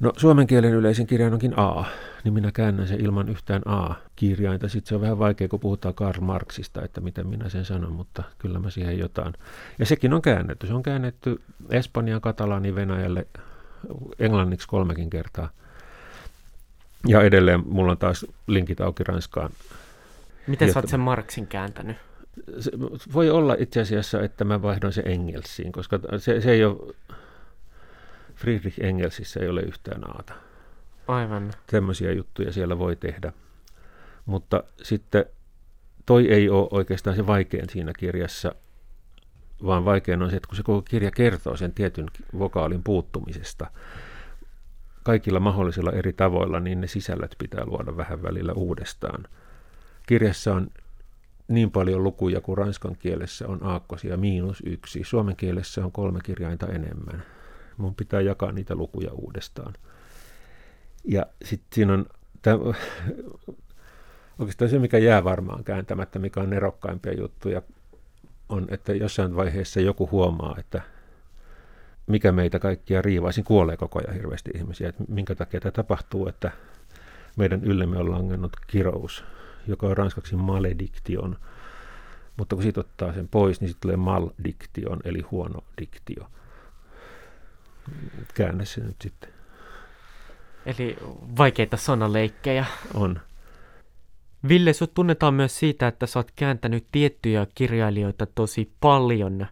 No 0.00 0.12
suomen 0.16 0.46
kielen 0.46 0.72
yleisin 0.72 1.06
kirjain 1.06 1.32
onkin 1.32 1.58
A, 1.58 1.84
niin 2.24 2.34
minä 2.34 2.52
käännän 2.52 2.88
sen 2.88 3.00
ilman 3.00 3.28
yhtään 3.28 3.62
A-kirjainta. 3.66 4.68
Sitten 4.68 4.88
se 4.88 4.94
on 4.94 5.00
vähän 5.00 5.18
vaikea, 5.18 5.48
kun 5.48 5.60
puhutaan 5.60 5.94
Karl 5.94 6.20
Marxista, 6.20 6.82
että 6.82 7.00
miten 7.00 7.26
minä 7.26 7.48
sen 7.48 7.64
sanon, 7.64 7.92
mutta 7.92 8.22
kyllä 8.38 8.58
mä 8.58 8.70
siihen 8.70 8.98
jotain. 8.98 9.34
Ja 9.78 9.86
sekin 9.86 10.14
on 10.14 10.22
käännetty. 10.22 10.66
Se 10.66 10.74
on 10.74 10.82
käännetty 10.82 11.40
Espanjaan, 11.70 12.20
Katalaniin, 12.20 12.74
Venäjälle, 12.74 13.26
englanniksi 14.18 14.68
kolmekin 14.68 15.10
kertaa. 15.10 15.50
Ja 17.06 17.22
edelleen 17.22 17.62
mulla 17.66 17.92
on 17.92 17.98
taas 17.98 18.26
linkit 18.46 18.80
auki 18.80 19.04
Ranskaan. 19.04 19.50
Miten 20.46 20.72
sä 20.72 20.78
oot 20.78 20.88
sen 20.88 21.00
Marxin 21.00 21.46
kääntänyt? 21.46 21.96
Se 22.58 22.70
voi 23.12 23.30
olla 23.30 23.56
itse 23.58 23.80
asiassa, 23.80 24.20
että 24.20 24.44
mä 24.44 24.62
vaihdoin 24.62 24.92
se 24.92 25.02
Engelsiin, 25.06 25.72
koska 25.72 25.98
se, 26.18 26.40
se 26.40 26.50
ei 26.50 26.64
ole 26.64 26.94
Friedrich 28.36 28.84
Engelsissä 28.84 29.40
ei 29.40 29.48
ole 29.48 29.60
yhtään 29.60 30.10
aata. 30.10 30.34
Aivan. 31.08 31.50
Tämmöisiä 31.66 32.12
juttuja 32.12 32.52
siellä 32.52 32.78
voi 32.78 32.96
tehdä. 32.96 33.32
Mutta 34.26 34.64
sitten 34.82 35.24
toi 36.06 36.32
ei 36.32 36.48
ole 36.48 36.68
oikeastaan 36.70 37.16
se 37.16 37.26
vaikein 37.26 37.70
siinä 37.70 37.92
kirjassa, 37.98 38.54
vaan 39.64 39.84
vaikein 39.84 40.22
on 40.22 40.30
se, 40.30 40.36
että 40.36 40.48
kun 40.48 40.56
se 40.56 40.62
koko 40.62 40.82
kirja 40.82 41.10
kertoo 41.10 41.56
sen 41.56 41.72
tietyn 41.72 42.06
vokaalin 42.38 42.82
puuttumisesta 42.82 43.70
kaikilla 45.02 45.40
mahdollisilla 45.40 45.92
eri 45.92 46.12
tavoilla, 46.12 46.60
niin 46.60 46.80
ne 46.80 46.86
sisällöt 46.86 47.34
pitää 47.38 47.66
luoda 47.66 47.96
vähän 47.96 48.22
välillä 48.22 48.52
uudestaan. 48.52 49.24
Kirjassa 50.06 50.54
on 50.54 50.70
niin 51.48 51.70
paljon 51.70 52.02
lukuja 52.02 52.40
kuin 52.40 52.58
ranskan 52.58 52.96
kielessä 52.98 53.48
on 53.48 53.58
aakkosia 53.62 54.16
miinus 54.16 54.62
yksi. 54.66 55.00
Suomen 55.04 55.36
kielessä 55.36 55.84
on 55.84 55.92
kolme 55.92 56.20
kirjainta 56.24 56.66
enemmän 56.66 57.22
mun 57.76 57.94
pitää 57.94 58.20
jakaa 58.20 58.52
niitä 58.52 58.74
lukuja 58.74 59.12
uudestaan. 59.12 59.74
Ja 61.04 61.26
sitten 61.44 61.68
siinä 61.74 61.92
on 61.94 62.06
tämä, 62.42 62.58
oikeastaan 64.38 64.70
se, 64.70 64.78
mikä 64.78 64.98
jää 64.98 65.24
varmaan 65.24 65.64
kääntämättä, 65.64 66.18
mikä 66.18 66.40
on 66.40 66.50
nerokkaimpia 66.50 67.12
juttuja, 67.12 67.62
on, 68.48 68.66
että 68.70 68.92
jossain 68.92 69.36
vaiheessa 69.36 69.80
joku 69.80 70.08
huomaa, 70.10 70.56
että 70.58 70.82
mikä 72.06 72.32
meitä 72.32 72.58
kaikkia 72.58 73.02
riivaisin, 73.02 73.44
kuolee 73.44 73.76
koko 73.76 73.98
ajan 73.98 74.14
hirveästi 74.14 74.50
ihmisiä, 74.54 74.88
että 74.88 75.04
minkä 75.08 75.34
takia 75.34 75.60
tämä 75.60 75.72
tapahtuu, 75.72 76.28
että 76.28 76.50
meidän 77.36 77.64
yllemme 77.64 77.98
on 77.98 78.10
langennut 78.10 78.56
kirous, 78.66 79.24
joka 79.66 79.86
on 79.86 79.96
ranskaksi 79.96 80.36
malediktion, 80.36 81.36
mutta 82.36 82.56
kun 82.56 82.62
siitä 82.62 82.80
ottaa 82.80 83.12
sen 83.12 83.28
pois, 83.28 83.60
niin 83.60 83.68
sitten 83.68 83.82
tulee 83.82 83.96
maldiktion, 83.96 85.00
eli 85.04 85.20
huono 85.20 85.64
diktio 85.80 86.26
käännä 88.34 88.64
se 88.64 88.80
nyt 88.80 88.96
sitten. 89.02 89.30
Eli 90.66 90.96
vaikeita 91.38 91.76
sanaleikkejä. 91.76 92.64
On. 92.94 93.20
Ville, 94.48 94.72
sut 94.72 94.94
tunnetaan 94.94 95.34
myös 95.34 95.58
siitä, 95.58 95.88
että 95.88 96.06
sä 96.06 96.18
oot 96.18 96.30
kääntänyt 96.36 96.86
tiettyjä 96.92 97.46
kirjailijoita 97.54 98.26
tosi 98.26 98.72
paljon. 98.80 99.46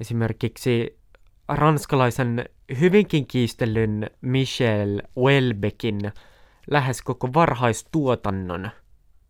Esimerkiksi 0.00 0.98
ranskalaisen 1.48 2.44
hyvinkin 2.80 3.26
kiistellyn 3.26 4.10
Michel 4.20 5.02
Welbeckin 5.18 6.12
lähes 6.70 7.02
koko 7.02 7.34
varhaistuotannon. 7.34 8.70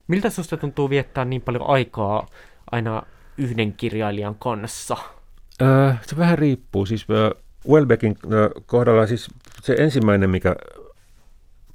Miltä 0.08 0.30
susta 0.30 0.56
tuntuu 0.56 0.90
viettää 0.90 1.24
niin 1.24 1.42
paljon 1.42 1.66
aikaa 1.66 2.26
aina 2.70 3.02
yhden 3.38 3.72
kirjailijan 3.72 4.34
kanssa? 4.34 4.96
Öö, 5.62 5.92
se 6.06 6.16
vähän 6.16 6.38
riippuu. 6.38 6.86
Siis 6.86 7.08
Welbeckin 7.68 8.16
kohdalla 8.66 9.06
siis 9.06 9.28
se 9.62 9.74
ensimmäinen, 9.78 10.30
mikä 10.30 10.56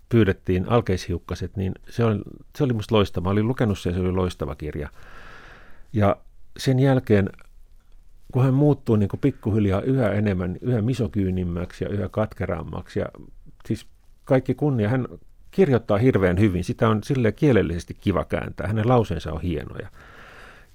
pyydettiin, 0.10 0.70
Alkeishiukkaset, 0.70 1.58
niin 1.58 1.74
se 1.90 2.04
oli, 2.04 2.20
se 2.58 2.64
oli 2.64 2.74
musta 2.74 2.96
loistava. 2.96 3.24
Mä 3.24 3.30
olin 3.32 3.48
lukenut 3.48 3.80
sen, 3.80 3.94
se 3.94 4.00
oli 4.00 4.12
loistava 4.12 4.56
kirja. 4.56 4.90
Ja 5.94 6.18
sen 6.58 6.80
jälkeen, 6.80 7.30
kun 8.32 8.44
hän 8.44 8.54
muuttuu 8.54 8.96
niin 8.96 9.10
pikkuhiljaa 9.22 9.82
yhä 9.82 10.12
enemmän, 10.12 10.58
yhä 10.62 10.82
misokyynimmäksi 10.82 11.84
ja 11.84 11.90
yhä 11.90 12.10
katkerammaksi, 12.10 13.00
ja 13.00 13.06
siis 13.66 13.88
kaikki 14.26 14.56
kunnia, 14.56 14.90
hän 14.90 15.08
kirjoittaa 15.52 15.98
hirveän 15.98 16.40
hyvin. 16.40 16.64
Sitä 16.64 16.90
on 16.90 17.04
sille 17.04 17.32
kielellisesti 17.32 17.98
kiva 18.02 18.26
kääntää. 18.26 18.68
Hänen 18.68 18.88
lauseensa 18.88 19.32
on 19.32 19.42
hienoja. 19.42 19.90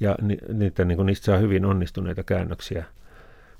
Ja 0.00 0.16
ni, 0.22 0.38
niitä, 0.52 0.84
niin 0.84 0.96
kuin, 0.96 1.06
niistä 1.06 1.24
saa 1.24 1.38
hyvin 1.38 1.64
onnistuneita 1.64 2.22
käännöksiä. 2.22 2.84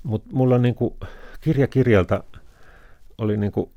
Mutta 0.03 0.29
mulla 0.33 0.55
on 0.55 0.61
niin 0.61 0.75
kuin, 0.75 0.93
kirja 1.41 1.67
kirjalta 1.67 2.23
oli 3.17 3.37
niin 3.37 3.51
kuin 3.51 3.71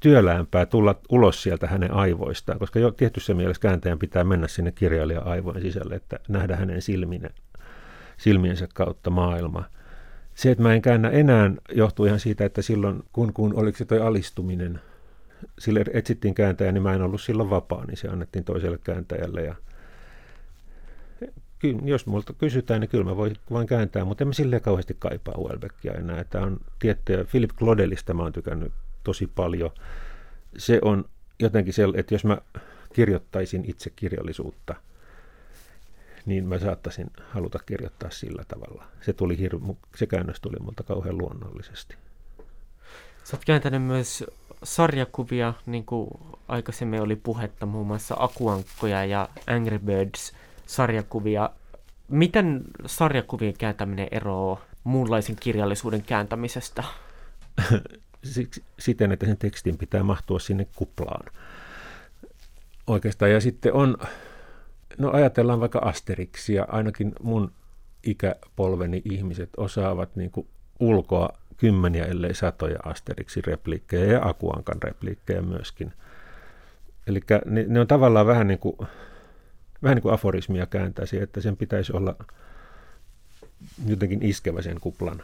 työläämpää 0.00 0.66
tulla 0.66 1.00
ulos 1.08 1.42
sieltä 1.42 1.66
hänen 1.66 1.94
aivoistaan, 1.94 2.58
koska 2.58 2.78
jo 2.78 2.90
tietyssä 2.90 3.34
mielessä 3.34 3.60
kääntäjän 3.60 3.98
pitää 3.98 4.24
mennä 4.24 4.48
sinne 4.48 4.72
kirjailijan 4.72 5.26
aivojen 5.26 5.62
sisälle, 5.62 5.94
että 5.94 6.20
nähdä 6.28 6.56
hänen 6.56 6.82
silmine, 6.82 7.30
silmiensä 8.16 8.68
kautta 8.74 9.10
maailma. 9.10 9.64
Se, 10.34 10.50
että 10.50 10.62
mä 10.62 10.74
en 10.74 10.82
käännä 10.82 11.10
enää, 11.10 11.50
johtuu 11.72 12.06
ihan 12.06 12.20
siitä, 12.20 12.44
että 12.44 12.62
silloin, 12.62 13.02
kun, 13.12 13.32
kun 13.32 13.54
oliko 13.54 13.78
se 13.78 13.84
toi 13.84 14.00
alistuminen, 14.00 14.80
sille 15.58 15.84
etsittiin 15.92 16.34
kääntäjä, 16.34 16.72
niin 16.72 16.82
mä 16.82 16.94
en 16.94 17.02
ollut 17.02 17.20
silloin 17.20 17.50
vapaa, 17.50 17.86
niin 17.86 17.96
se 17.96 18.08
annettiin 18.08 18.44
toiselle 18.44 18.78
kääntäjälle 18.84 19.42
ja 19.42 19.54
kyllä, 21.60 21.80
jos 21.84 22.06
multa 22.06 22.32
kysytään, 22.32 22.80
niin 22.80 22.88
kyllä 22.88 23.04
mä 23.04 23.16
voin 23.16 23.36
vain 23.52 23.66
kääntää, 23.66 24.04
mutta 24.04 24.24
en 24.24 24.28
mä 24.28 24.32
silleen 24.32 24.62
kauheasti 24.62 24.96
kaipaa 24.98 25.34
Welbeckia 25.38 25.92
enää. 25.92 26.24
Tämä 26.24 26.44
on 26.44 26.60
tiettyä, 26.78 27.24
Philip 27.24 27.50
Claudelista 27.50 28.14
mä 28.14 28.22
oon 28.22 28.32
tykännyt 28.32 28.72
tosi 29.04 29.26
paljon. 29.26 29.70
Se 30.56 30.78
on 30.82 31.04
jotenkin 31.38 31.74
se, 31.74 31.84
että 31.94 32.14
jos 32.14 32.24
mä 32.24 32.38
kirjoittaisin 32.92 33.64
itse 33.66 33.90
kirjallisuutta, 33.90 34.74
niin 36.26 36.46
mä 36.48 36.58
saattaisin 36.58 37.10
haluta 37.30 37.58
kirjoittaa 37.66 38.10
sillä 38.10 38.44
tavalla. 38.48 38.84
Se, 39.00 39.12
tuli 39.12 39.38
hirmu, 39.38 39.76
se 39.96 40.06
käännös 40.06 40.40
tuli 40.40 40.56
multa 40.60 40.82
kauhean 40.82 41.18
luonnollisesti. 41.18 41.94
Sä 43.24 43.36
oot 43.36 43.44
kääntänyt 43.44 43.82
myös 43.82 44.24
sarjakuvia, 44.62 45.54
niin 45.66 45.84
kuin 45.84 46.10
aikaisemmin 46.48 47.00
oli 47.00 47.16
puhetta, 47.16 47.66
muun 47.66 47.86
muassa 47.86 48.16
Akuankkoja 48.18 49.04
ja 49.04 49.28
Angry 49.46 49.78
Birds 49.78 50.32
sarjakuvia. 50.70 51.50
Miten 52.08 52.60
sarjakuvien 52.86 53.54
kääntäminen 53.58 54.08
eroaa 54.10 54.60
muunlaisen 54.84 55.36
kirjallisuuden 55.36 56.02
kääntämisestä? 56.02 56.84
Siten, 58.78 59.12
että 59.12 59.26
sen 59.26 59.36
tekstin 59.36 59.78
pitää 59.78 60.02
mahtua 60.02 60.38
sinne 60.38 60.66
kuplaan. 60.76 61.26
Oikeastaan. 62.86 63.30
Ja 63.30 63.40
sitten 63.40 63.72
on, 63.72 63.96
no 64.98 65.10
ajatellaan 65.12 65.60
vaikka 65.60 65.78
Asterixia, 65.78 66.66
ainakin 66.68 67.12
mun 67.22 67.52
ikäpolveni 68.04 69.02
ihmiset 69.04 69.50
osaavat 69.56 70.16
niin 70.16 70.30
kuin 70.30 70.46
ulkoa 70.80 71.28
kymmeniä, 71.56 72.04
ellei 72.04 72.34
satoja 72.34 72.78
Asterixin 72.84 73.44
repliikkejä 73.44 74.12
ja 74.12 74.28
Akuankan 74.28 74.82
repliikkejä 74.82 75.42
myöskin. 75.42 75.92
Eli 77.06 77.20
ne, 77.44 77.64
ne 77.68 77.80
on 77.80 77.86
tavallaan 77.86 78.26
vähän 78.26 78.46
niin 78.46 78.58
kuin, 78.58 78.76
vähän 79.82 79.96
niin 79.96 80.02
kuin 80.02 80.14
aforismia 80.14 80.66
kääntäisi, 80.66 81.22
että 81.22 81.40
sen 81.40 81.56
pitäisi 81.56 81.92
olla 81.92 82.16
jotenkin 83.86 84.22
iskevä 84.22 84.62
sen 84.62 84.80
kuplan. 84.80 85.22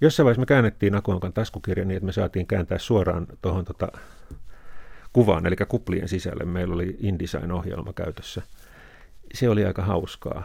Jossain 0.00 0.24
vaiheessa 0.24 0.40
me 0.40 0.46
käännettiin 0.46 0.94
Akuankan 0.94 1.32
taskukirja 1.32 1.84
niin, 1.84 1.96
että 1.96 2.06
me 2.06 2.12
saatiin 2.12 2.46
kääntää 2.46 2.78
suoraan 2.78 3.26
tuohon 3.42 3.64
tota 3.64 3.88
kuvaan, 5.12 5.46
eli 5.46 5.56
kuplien 5.68 6.08
sisälle. 6.08 6.44
Meillä 6.44 6.74
oli 6.74 6.96
InDesign-ohjelma 7.00 7.92
käytössä. 7.92 8.42
Se 9.34 9.48
oli 9.48 9.64
aika 9.64 9.82
hauskaa. 9.82 10.42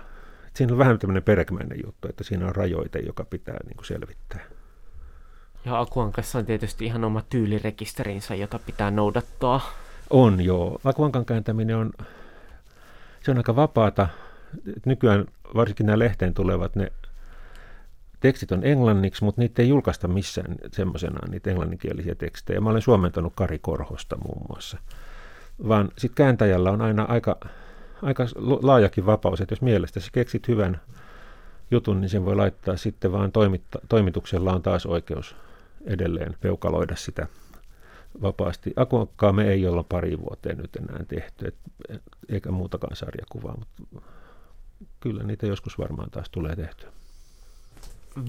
Siinä 0.54 0.74
on 0.74 0.80
vähän 0.80 1.00
tämmöinen 1.00 1.24
perkmäinen 1.24 1.80
juttu, 1.86 2.08
että 2.08 2.24
siinä 2.24 2.48
on 2.48 2.56
rajoite, 2.56 3.00
joka 3.00 3.26
pitää 3.26 3.58
niin 3.66 3.76
kuin 3.76 3.86
selvittää. 3.86 4.44
Ja 5.66 5.80
Akuankassa 5.80 6.40
on 6.40 6.46
tietysti 6.46 6.86
ihan 6.86 7.04
oma 7.04 7.22
tyylirekisterinsä, 7.30 8.36
jota 8.36 8.60
pitää 8.60 8.92
noudattaa. 8.92 9.74
On 10.10 10.42
joo. 10.42 10.80
Akuankan 10.84 11.26
kääntäminen 11.26 11.76
on, 11.76 11.92
se 13.28 13.32
on 13.32 13.38
aika 13.38 13.56
vapaata. 13.56 14.08
Nykyään 14.86 15.26
varsinkin 15.56 15.86
nämä 15.86 16.00
lehteen 16.00 16.34
tulevat, 16.34 16.76
ne 16.76 16.92
tekstit 18.20 18.52
on 18.52 18.64
englanniksi, 18.64 19.24
mutta 19.24 19.42
niitä 19.42 19.62
ei 19.62 19.70
julkaista 19.70 20.08
missään 20.08 20.56
semmoisena, 20.72 21.28
niitä 21.30 21.50
englanninkielisiä 21.50 22.16
tekstejä. 22.16 22.62
Mä 22.62 22.70
olen 22.70 22.82
suomentanut 22.82 23.34
Kari 23.36 23.60
Korhosta 23.60 24.18
muun 24.26 24.46
muassa. 24.50 24.78
Vaan 25.68 25.90
sitten 25.98 26.16
kääntäjällä 26.16 26.72
on 26.72 26.82
aina 26.82 27.04
aika 27.04 27.38
aika 28.02 28.26
laajakin 28.62 29.06
vapaus, 29.06 29.42
että 29.42 29.54
jos 29.54 29.62
mielestäsi 29.62 30.10
keksit 30.14 30.48
hyvän 30.48 30.82
jutun, 31.72 32.02
niin 32.02 32.10
sen 32.10 32.26
voi 32.26 32.36
laittaa 32.36 32.78
sitten 32.78 33.12
vaan 33.12 33.32
toimitta, 33.32 33.80
toimituksella 33.90 34.54
on 34.54 34.62
taas 34.62 34.86
oikeus 34.86 35.36
edelleen 35.86 36.36
peukaloida 36.42 36.96
sitä 36.96 37.28
vapaasti. 38.22 38.74
Akuankkaa 38.76 39.34
me 39.34 39.48
ei 39.48 39.68
olla 39.68 39.84
pari 39.84 40.20
vuoteen 40.20 40.58
nyt 40.58 40.76
enää 40.76 41.06
tehty, 41.08 41.48
et, 41.48 42.02
eikä 42.30 42.52
muutakaan 42.52 42.96
sarjakuvaa, 42.96 43.58
mutta 43.58 44.02
kyllä 45.00 45.24
niitä 45.24 45.46
joskus 45.46 45.78
varmaan 45.78 46.12
taas 46.12 46.30
tulee 46.30 46.56
tehtyä. 46.56 46.90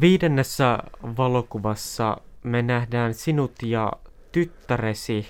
Viidennessä 0.01 0.79
valokuvassa 1.03 2.17
me 2.45 2.63
nähdään 2.63 3.15
sinut 3.15 3.53
ja 3.63 3.93
tyttäresi. 4.33 5.27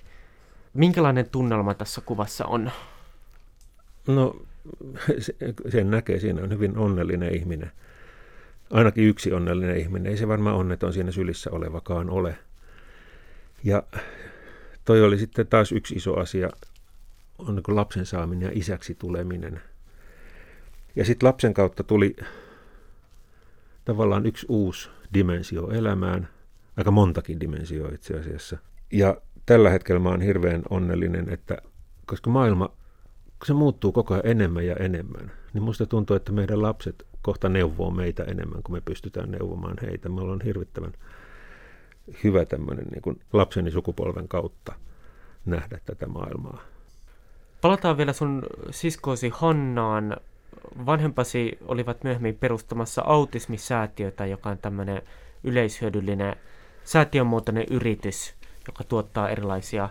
Minkälainen 0.75 1.31
tunnelma 1.31 1.75
tässä 1.75 2.01
kuvassa 2.01 2.47
on? 2.47 2.71
No 4.07 4.37
sen 5.69 5.91
näkee, 5.91 6.19
siinä 6.19 6.43
on 6.43 6.51
hyvin 6.51 6.79
onnellinen 6.79 7.35
ihminen. 7.35 7.73
Ainakin 8.71 9.05
yksi 9.05 9.33
onnellinen 9.33 9.77
ihminen. 9.77 10.13
Ei 10.13 10.17
se 10.17 10.29
varmaan 10.29 10.57
onneton 10.57 10.93
siinä 10.93 11.11
sylissä 11.11 11.51
olevakaan 11.51 12.11
ole. 12.11 12.39
Ja 13.65 13.83
toi 14.89 15.03
oli 15.03 15.19
sitten 15.19 15.47
taas 15.47 15.73
yksi 15.73 15.95
iso 15.95 16.15
asia, 16.15 16.49
on 17.39 17.55
niin 17.55 17.77
lapsen 17.77 18.07
saaminen 18.07 18.47
ja 18.47 18.53
isäksi 18.55 18.95
tuleminen. 18.95 19.61
Ja 20.97 21.05
sitten 21.05 21.27
lapsen 21.27 21.55
kautta 21.55 21.83
tuli 21.83 22.17
tavallaan 23.85 24.27
yksi 24.27 24.47
uusi 24.49 24.91
dimensio 25.15 25.71
elämään, 25.71 26.29
aika 26.77 26.91
montakin 26.91 27.41
dimensioa 27.41 27.89
itse 27.95 28.19
asiassa. 28.19 28.59
Ja 28.93 29.17
tällä 29.47 29.71
hetkellä 29.71 30.01
mä 30.01 30.09
oon 30.09 30.21
hirveän 30.21 30.63
onnellinen, 30.71 31.29
että 31.29 31.59
koska 32.07 32.31
maailma 32.31 32.69
kun 33.25 33.47
se 33.47 33.53
muuttuu 33.53 33.93
koko 33.93 34.15
ajan 34.15 34.27
enemmän 34.27 34.67
ja 34.67 34.77
enemmän, 34.77 35.33
niin 35.53 35.63
musta 35.63 35.87
tuntuu, 35.87 36.17
että 36.17 36.33
meidän 36.33 36.63
lapset 36.63 37.07
kohta 37.23 37.49
neuvoo 37.49 37.91
meitä 37.91 38.25
enemmän 38.25 38.63
kuin 38.63 38.77
me 38.77 38.81
pystytään 38.81 39.31
neuvomaan 39.31 39.77
heitä. 39.83 40.09
Me 40.09 40.21
ollaan 40.21 40.45
hirvittävän 40.45 40.93
hyvä 42.25 42.45
tämmöinen 42.45 42.87
niin 42.87 43.03
kuin 43.03 43.21
lapseni 43.33 43.71
sukupolven 43.71 44.29
kautta 44.29 44.73
nähdä 45.47 45.79
tätä 45.85 46.07
maailmaa. 46.07 46.61
Palataan 47.61 47.97
vielä 47.97 48.13
sun 48.13 48.43
siskoosi 48.71 49.31
Hannaan. 49.35 50.17
Vanhempasi 50.87 51.59
olivat 51.67 52.05
myöhemmin 52.05 52.35
perustamassa 52.37 53.03
autismisäätiötä, 53.07 54.27
joka 54.27 54.51
on 54.51 54.59
tämmöinen 54.59 55.03
yleishyödyllinen 55.45 56.37
säätiönmuotoinen 56.85 57.65
yritys, 57.71 58.35
joka 58.67 58.85
tuottaa 58.85 59.29
erilaisia 59.29 59.89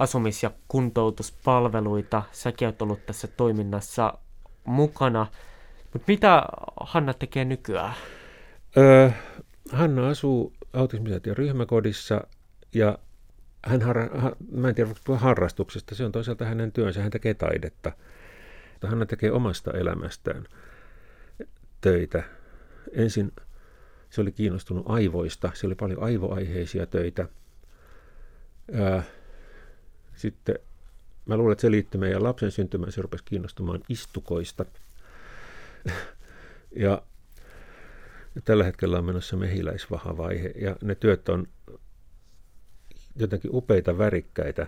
asumis- 0.00 0.42
ja 0.42 0.50
kuntoutuspalveluita. 0.68 2.22
Säkin 2.32 2.68
olet 2.68 2.82
ollut 2.82 3.06
tässä 3.06 3.28
toiminnassa 3.28 4.18
mukana. 4.64 5.26
Mutta 5.92 6.04
mitä 6.12 6.42
Hanna 6.80 7.14
tekee 7.14 7.44
nykyään? 7.44 7.94
Öö, 8.76 9.10
Hanna 9.72 10.08
asuu 10.08 10.52
autismisäätiön 10.74 11.36
ryhmäkodissa 11.36 12.26
ja 12.74 12.98
hän 13.66 13.82
har- 13.82 14.18
ha- 14.18 14.36
mä 14.52 14.68
en 14.68 14.74
tiedä 14.74 14.90
harrastuksesta, 15.16 15.94
se 15.94 16.04
on 16.04 16.12
toisaalta 16.12 16.44
hänen 16.44 16.72
työnsä, 16.72 17.02
hän 17.02 17.10
tekee 17.10 17.34
taidetta. 17.34 17.92
Hanna 18.82 19.06
tekee 19.06 19.32
omasta 19.32 19.70
elämästään 19.70 20.46
töitä. 21.80 22.22
Ensin 22.92 23.32
se 24.10 24.20
oli 24.20 24.32
kiinnostunut 24.32 24.84
aivoista, 24.88 25.50
se 25.54 25.66
oli 25.66 25.74
paljon 25.74 26.02
aivoaiheisia 26.02 26.86
töitä. 26.86 27.28
Sitten 30.14 30.58
mä 31.26 31.36
luulen, 31.36 31.52
että 31.52 31.62
se 31.62 31.70
liittyy 31.70 32.00
meidän 32.00 32.22
lapsen 32.22 32.50
syntymään, 32.50 32.92
se 32.92 33.02
rupesi 33.02 33.24
kiinnostumaan 33.24 33.80
istukoista. 33.88 34.64
ja 36.76 37.02
tällä 38.44 38.64
hetkellä 38.64 38.98
on 38.98 39.04
menossa 39.04 39.36
mehiläisvahavaihe 39.36 40.52
ja 40.60 40.76
ne 40.82 40.94
työt 40.94 41.28
on 41.28 41.46
jotenkin 43.16 43.50
upeita, 43.54 43.98
värikkäitä. 43.98 44.66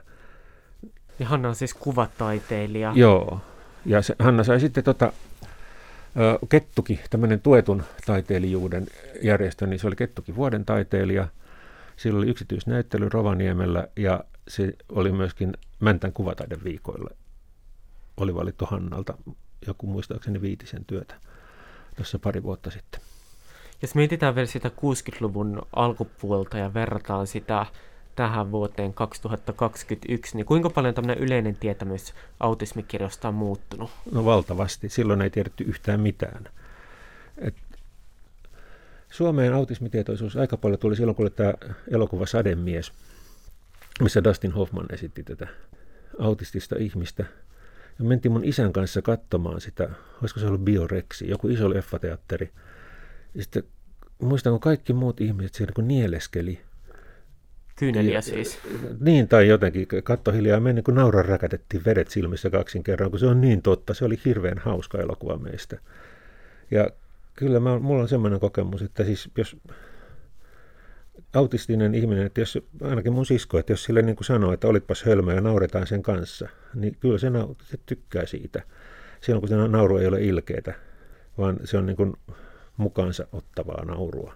Ja 1.18 1.26
Hanna 1.26 1.48
on 1.48 1.54
siis 1.54 1.74
kuvataiteilija. 1.74 2.92
Joo, 2.94 3.40
ja 3.86 4.02
se, 4.02 4.16
Hanna 4.18 4.44
sai 4.44 4.60
sitten 4.60 4.84
tota, 4.84 5.12
Kettuki, 6.48 7.00
tämmöinen 7.10 7.40
tuetun 7.40 7.82
taiteilijuuden 8.06 8.86
järjestö, 9.22 9.66
niin 9.66 9.78
se 9.78 9.86
oli 9.86 9.96
Kettuki 9.96 10.36
vuoden 10.36 10.64
taiteilija. 10.64 11.28
Sillä 11.96 12.18
oli 12.18 12.28
yksityisnäyttely 12.28 13.08
Rovaniemellä 13.08 13.88
ja 13.96 14.24
se 14.48 14.72
oli 14.88 15.12
myöskin 15.12 15.52
Mäntän 15.80 16.12
viikoilla. 16.64 17.10
Oli 18.16 18.34
valittu 18.34 18.66
Hannalta 18.66 19.14
joku 19.66 19.86
muistaakseni 19.86 20.40
viitisen 20.40 20.84
työtä 20.84 21.14
tuossa 21.96 22.18
pari 22.18 22.42
vuotta 22.42 22.70
sitten. 22.70 23.00
Jos 23.82 23.94
mietitään 23.94 24.34
vielä 24.34 24.46
sitä 24.46 24.68
60-luvun 24.68 25.62
alkupuolta 25.76 26.58
ja 26.58 26.74
verrataan 26.74 27.26
sitä 27.26 27.66
tähän 28.16 28.50
vuoteen 28.50 28.94
2021, 28.94 30.36
niin 30.36 30.46
kuinka 30.46 30.70
paljon 30.70 30.94
tämmöinen 30.94 31.24
yleinen 31.24 31.56
tietämys 31.56 32.14
autismikirjosta 32.40 33.28
on 33.28 33.34
muuttunut? 33.34 33.90
No 34.12 34.24
valtavasti. 34.24 34.88
Silloin 34.88 35.22
ei 35.22 35.30
tiedetty 35.30 35.64
yhtään 35.64 36.00
mitään. 36.00 36.48
Et 37.38 37.54
Suomeen 39.10 39.54
autismitietoisuus 39.54 40.36
aika 40.36 40.56
paljon 40.56 40.78
tuli 40.78 40.96
silloin, 40.96 41.16
kun 41.16 41.24
oli 41.24 41.30
tämä 41.30 41.54
elokuva 41.90 42.26
Sademies– 42.26 42.92
missä 44.00 44.24
Dustin 44.24 44.52
Hoffman 44.52 44.86
esitti 44.92 45.22
tätä 45.22 45.46
autistista 46.18 46.76
ihmistä. 46.78 47.24
Ja 47.98 48.04
mentiin 48.04 48.32
mun 48.32 48.44
isän 48.44 48.72
kanssa 48.72 49.02
katsomaan 49.02 49.60
sitä, 49.60 49.90
olisiko 50.22 50.40
se 50.40 50.46
ollut 50.46 50.64
Bioreksi, 50.64 51.28
joku 51.28 51.48
iso 51.48 51.70
leffateatteri. 51.70 52.50
Ja 53.36 53.42
sitten 53.42 53.62
muistan, 54.22 54.52
kun 54.52 54.60
kaikki 54.60 54.92
muut 54.92 55.20
ihmiset 55.20 55.54
siellä 55.54 55.72
kun 55.74 55.88
nieleskeli. 55.88 56.60
Kyyneliä 57.78 58.20
siis. 58.20 58.58
Niin, 59.00 59.28
tai 59.28 59.48
jotenkin 59.48 59.86
katto 60.04 60.32
hiljaa 60.32 60.60
meni, 60.60 60.82
kun 60.82 60.94
nauran 60.94 61.24
räkätettiin 61.24 61.84
vedet 61.84 62.08
silmissä 62.10 62.50
kaksin 62.50 62.82
kerran, 62.82 63.10
kun 63.10 63.20
se 63.20 63.26
on 63.26 63.40
niin 63.40 63.62
totta. 63.62 63.94
Se 63.94 64.04
oli 64.04 64.20
hirveän 64.24 64.58
hauska 64.58 64.98
elokuva 64.98 65.36
meistä. 65.36 65.78
Ja 66.70 66.90
kyllä 67.34 67.60
mä, 67.60 67.78
mulla 67.78 68.02
on 68.02 68.08
semmoinen 68.08 68.40
kokemus, 68.40 68.82
että 68.82 69.04
siis 69.04 69.30
jos 69.36 69.56
autistinen 71.34 71.94
ihminen, 71.94 72.26
että 72.26 72.40
jos, 72.40 72.58
ainakin 72.82 73.12
mun 73.12 73.26
sisko, 73.26 73.58
että 73.58 73.72
jos 73.72 73.84
sille 73.84 74.02
niin 74.02 74.16
kuin 74.16 74.26
sanoo, 74.26 74.52
että 74.52 74.68
olitpas 74.68 75.04
hölmö 75.04 75.34
ja 75.34 75.40
nauretaan 75.40 75.86
sen 75.86 76.02
kanssa, 76.02 76.48
niin 76.74 76.96
kyllä 77.00 77.18
se, 77.18 77.30
se 77.62 77.78
tykkää 77.86 78.26
siitä. 78.26 78.62
Silloin 79.20 79.40
kun 79.40 79.48
se 79.48 79.56
nauru 79.56 79.96
ei 79.96 80.06
ole 80.06 80.22
ilkeitä, 80.22 80.74
vaan 81.38 81.56
se 81.64 81.78
on 81.78 81.86
niin 81.86 81.96
kuin 81.96 82.14
mukaansa 82.76 83.26
ottavaa 83.32 83.84
naurua. 83.84 84.34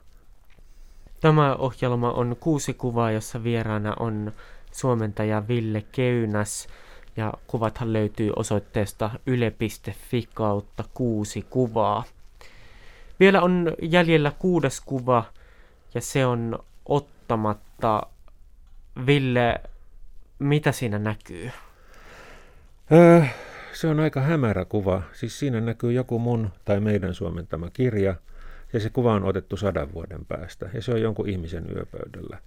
Tämä 1.20 1.54
ohjelma 1.54 2.12
on 2.12 2.36
kuusi 2.40 2.74
kuvaa, 2.74 3.10
jossa 3.10 3.44
vieraana 3.44 3.96
on 3.98 4.32
suomentaja 4.72 5.48
Ville 5.48 5.84
Keynäs 5.92 6.68
ja 7.16 7.32
kuvathan 7.46 7.92
löytyy 7.92 8.32
osoitteesta 8.36 9.10
yle.fi 9.26 10.28
kautta 10.34 10.84
kuusi 10.94 11.46
kuvaa. 11.50 12.04
Vielä 13.20 13.42
on 13.42 13.72
jäljellä 13.82 14.32
kuudes 14.38 14.80
kuva 14.80 15.24
ja 15.94 16.00
se 16.00 16.26
on 16.26 16.58
ottamatta. 16.86 18.02
Ville, 19.06 19.60
mitä 20.38 20.72
siinä 20.72 20.98
näkyy? 20.98 21.50
Öö, 22.92 23.22
se 23.72 23.86
on 23.86 24.00
aika 24.00 24.20
hämärä 24.20 24.64
kuva. 24.64 25.02
Siis 25.12 25.38
siinä 25.38 25.60
näkyy 25.60 25.92
joku 25.92 26.18
mun 26.18 26.50
tai 26.64 26.80
meidän 26.80 27.14
suomentama 27.14 27.70
kirja– 27.70 28.14
ja 28.72 28.80
se 28.80 28.90
kuva 28.90 29.14
on 29.14 29.24
otettu 29.24 29.56
sadan 29.56 29.92
vuoden 29.92 30.24
päästä, 30.24 30.70
ja 30.74 30.82
se 30.82 30.92
on 30.92 31.00
jonkun 31.00 31.28
ihmisen 31.28 31.64
yöpöydällä. 31.76 32.38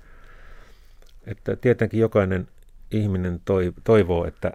Että 1.26 1.56
tietenkin 1.56 2.00
jokainen 2.00 2.48
ihminen 2.92 3.42
toivoo, 3.84 4.26
että 4.26 4.52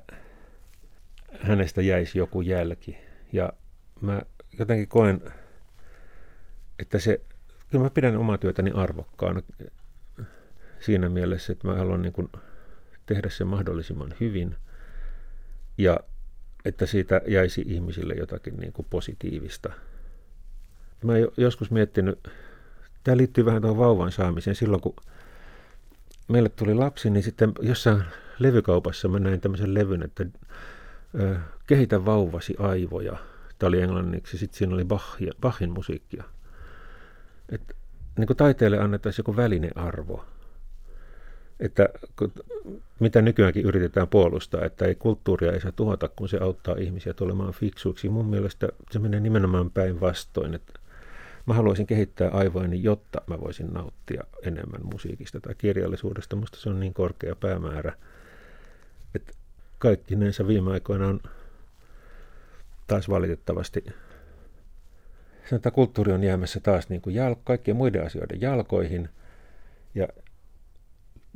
hänestä 1.41 1.83
jäisi 1.83 2.19
joku 2.19 2.41
jälki. 2.41 2.99
Ja 3.33 3.53
mä 4.01 4.23
jotenkin 4.59 4.89
koen, 4.89 5.21
että 6.79 6.99
se, 6.99 7.21
kyllä 7.71 7.85
mä 7.85 7.91
pidän 7.91 8.17
omaa 8.17 8.39
työtäni 8.39 8.71
arvokkaana 8.75 9.43
siinä 10.81 11.09
mielessä, 11.09 11.53
että 11.53 11.69
mä 11.69 11.75
haluan 11.75 12.03
niin 12.03 12.13
kuin 12.13 12.29
tehdä 13.07 13.29
sen 13.31 13.47
mahdollisimman 13.47 14.15
hyvin 14.21 14.57
ja 15.79 16.01
että 16.65 16.87
siitä 16.87 17.21
jäisi 17.27 17.65
ihmisille 17.67 18.15
jotakin 18.15 18.57
niin 18.57 18.73
kuin 18.73 18.87
positiivista– 18.91 19.73
Mä 21.05 21.13
joskus 21.37 21.71
miettinyt, 21.71 22.29
tämä 23.05 23.17
liittyy 23.17 23.45
vähän 23.45 23.63
tuohon 23.63 23.79
vauvan 23.79 24.13
saamiseen. 24.13 24.57
Silloin 24.57 24.83
kun 24.83 24.97
meille 26.29 26.49
tuli 26.49 26.75
lapsi, 26.75 27.11
niin 27.11 27.23
sitten 27.23 27.53
jossain 27.61 28.03
levykaupassa 28.39 29.09
mä 29.09 29.19
näin 29.19 29.41
tämmöisen 29.41 29.75
levyn, 29.75 30.03
että 30.03 30.27
kehitä 31.67 32.05
vauvasi 32.05 32.55
aivoja. 32.59 33.17
Tämä 33.59 33.69
oli 33.69 33.81
englanniksi, 33.81 34.39
sitten 34.39 34.59
siinä 34.59 34.75
oli 34.75 34.87
Bachin 35.41 35.71
musiikkia. 35.71 36.25
Et, 37.49 37.77
niin 38.19 38.27
kuin 38.27 38.37
taiteelle 38.37 38.79
annettaisiin 38.79 39.21
joku 39.21 39.37
välinearvo. 39.37 40.25
Että 41.61 41.89
mitä 43.01 43.23
nykyäänkin 43.23 43.65
yritetään 43.65 44.09
puolustaa, 44.09 44.65
että 44.65 44.85
ei 44.85 44.95
kulttuuria 44.95 45.53
ei 45.53 45.61
saa 45.61 45.73
tuhota, 45.73 46.09
kun 46.09 46.29
se 46.29 46.39
auttaa 46.39 46.75
ihmisiä 46.79 47.15
tulemaan 47.15 47.53
fiksuiksi. 47.53 48.09
Mun 48.09 48.27
mielestä 48.27 48.69
se 48.91 48.99
menee 48.99 49.21
nimenomaan 49.21 49.71
päinvastoin, 49.71 50.55
että 50.55 50.73
Mä 51.49 51.55
haluaisin 51.55 51.87
kehittää 51.87 52.31
aivoani, 52.31 52.83
jotta 52.83 53.23
mä 53.27 53.41
voisin 53.41 53.73
nauttia 53.73 54.25
enemmän 54.43 54.81
musiikista 54.93 55.41
tai 55.41 55.55
kirjallisuudesta. 55.55 56.37
Musta 56.37 56.59
se 56.61 56.71
on 56.71 56.81
niin 56.81 56.95
korkea 56.95 57.37
päämäärä, 57.37 57.93
että 59.15 59.33
kaikki 59.79 60.17
näissä 60.17 60.47
viime 60.47 60.73
aikoina 60.73 61.09
on 61.09 61.21
taas 62.87 63.09
valitettavasti 63.09 63.85
sanotaan, 65.51 65.73
kulttuuri 65.73 66.13
on 66.13 66.23
jäämässä 66.23 66.61
taas 66.61 66.89
niin 66.89 67.01
kuin 67.01 67.17
jal- 67.17 67.37
kaikkien 67.45 67.77
muiden 67.77 68.07
asioiden 68.07 68.41
jalkoihin. 68.41 69.09
Ja 69.95 70.09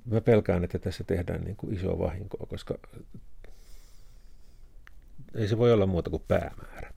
mä 0.04 0.20
pelkään, 0.20 0.64
että 0.64 0.78
tässä 0.78 1.04
tehdään 1.04 1.44
niin 1.44 1.56
kuin 1.56 1.74
isoa 1.74 1.98
vahinkoa, 1.98 2.46
koska 2.46 2.78
ei 5.34 5.48
se 5.48 5.58
voi 5.58 5.72
olla 5.72 5.86
muuta 5.86 6.10
kuin 6.10 6.22
päämäärä. 6.28 6.92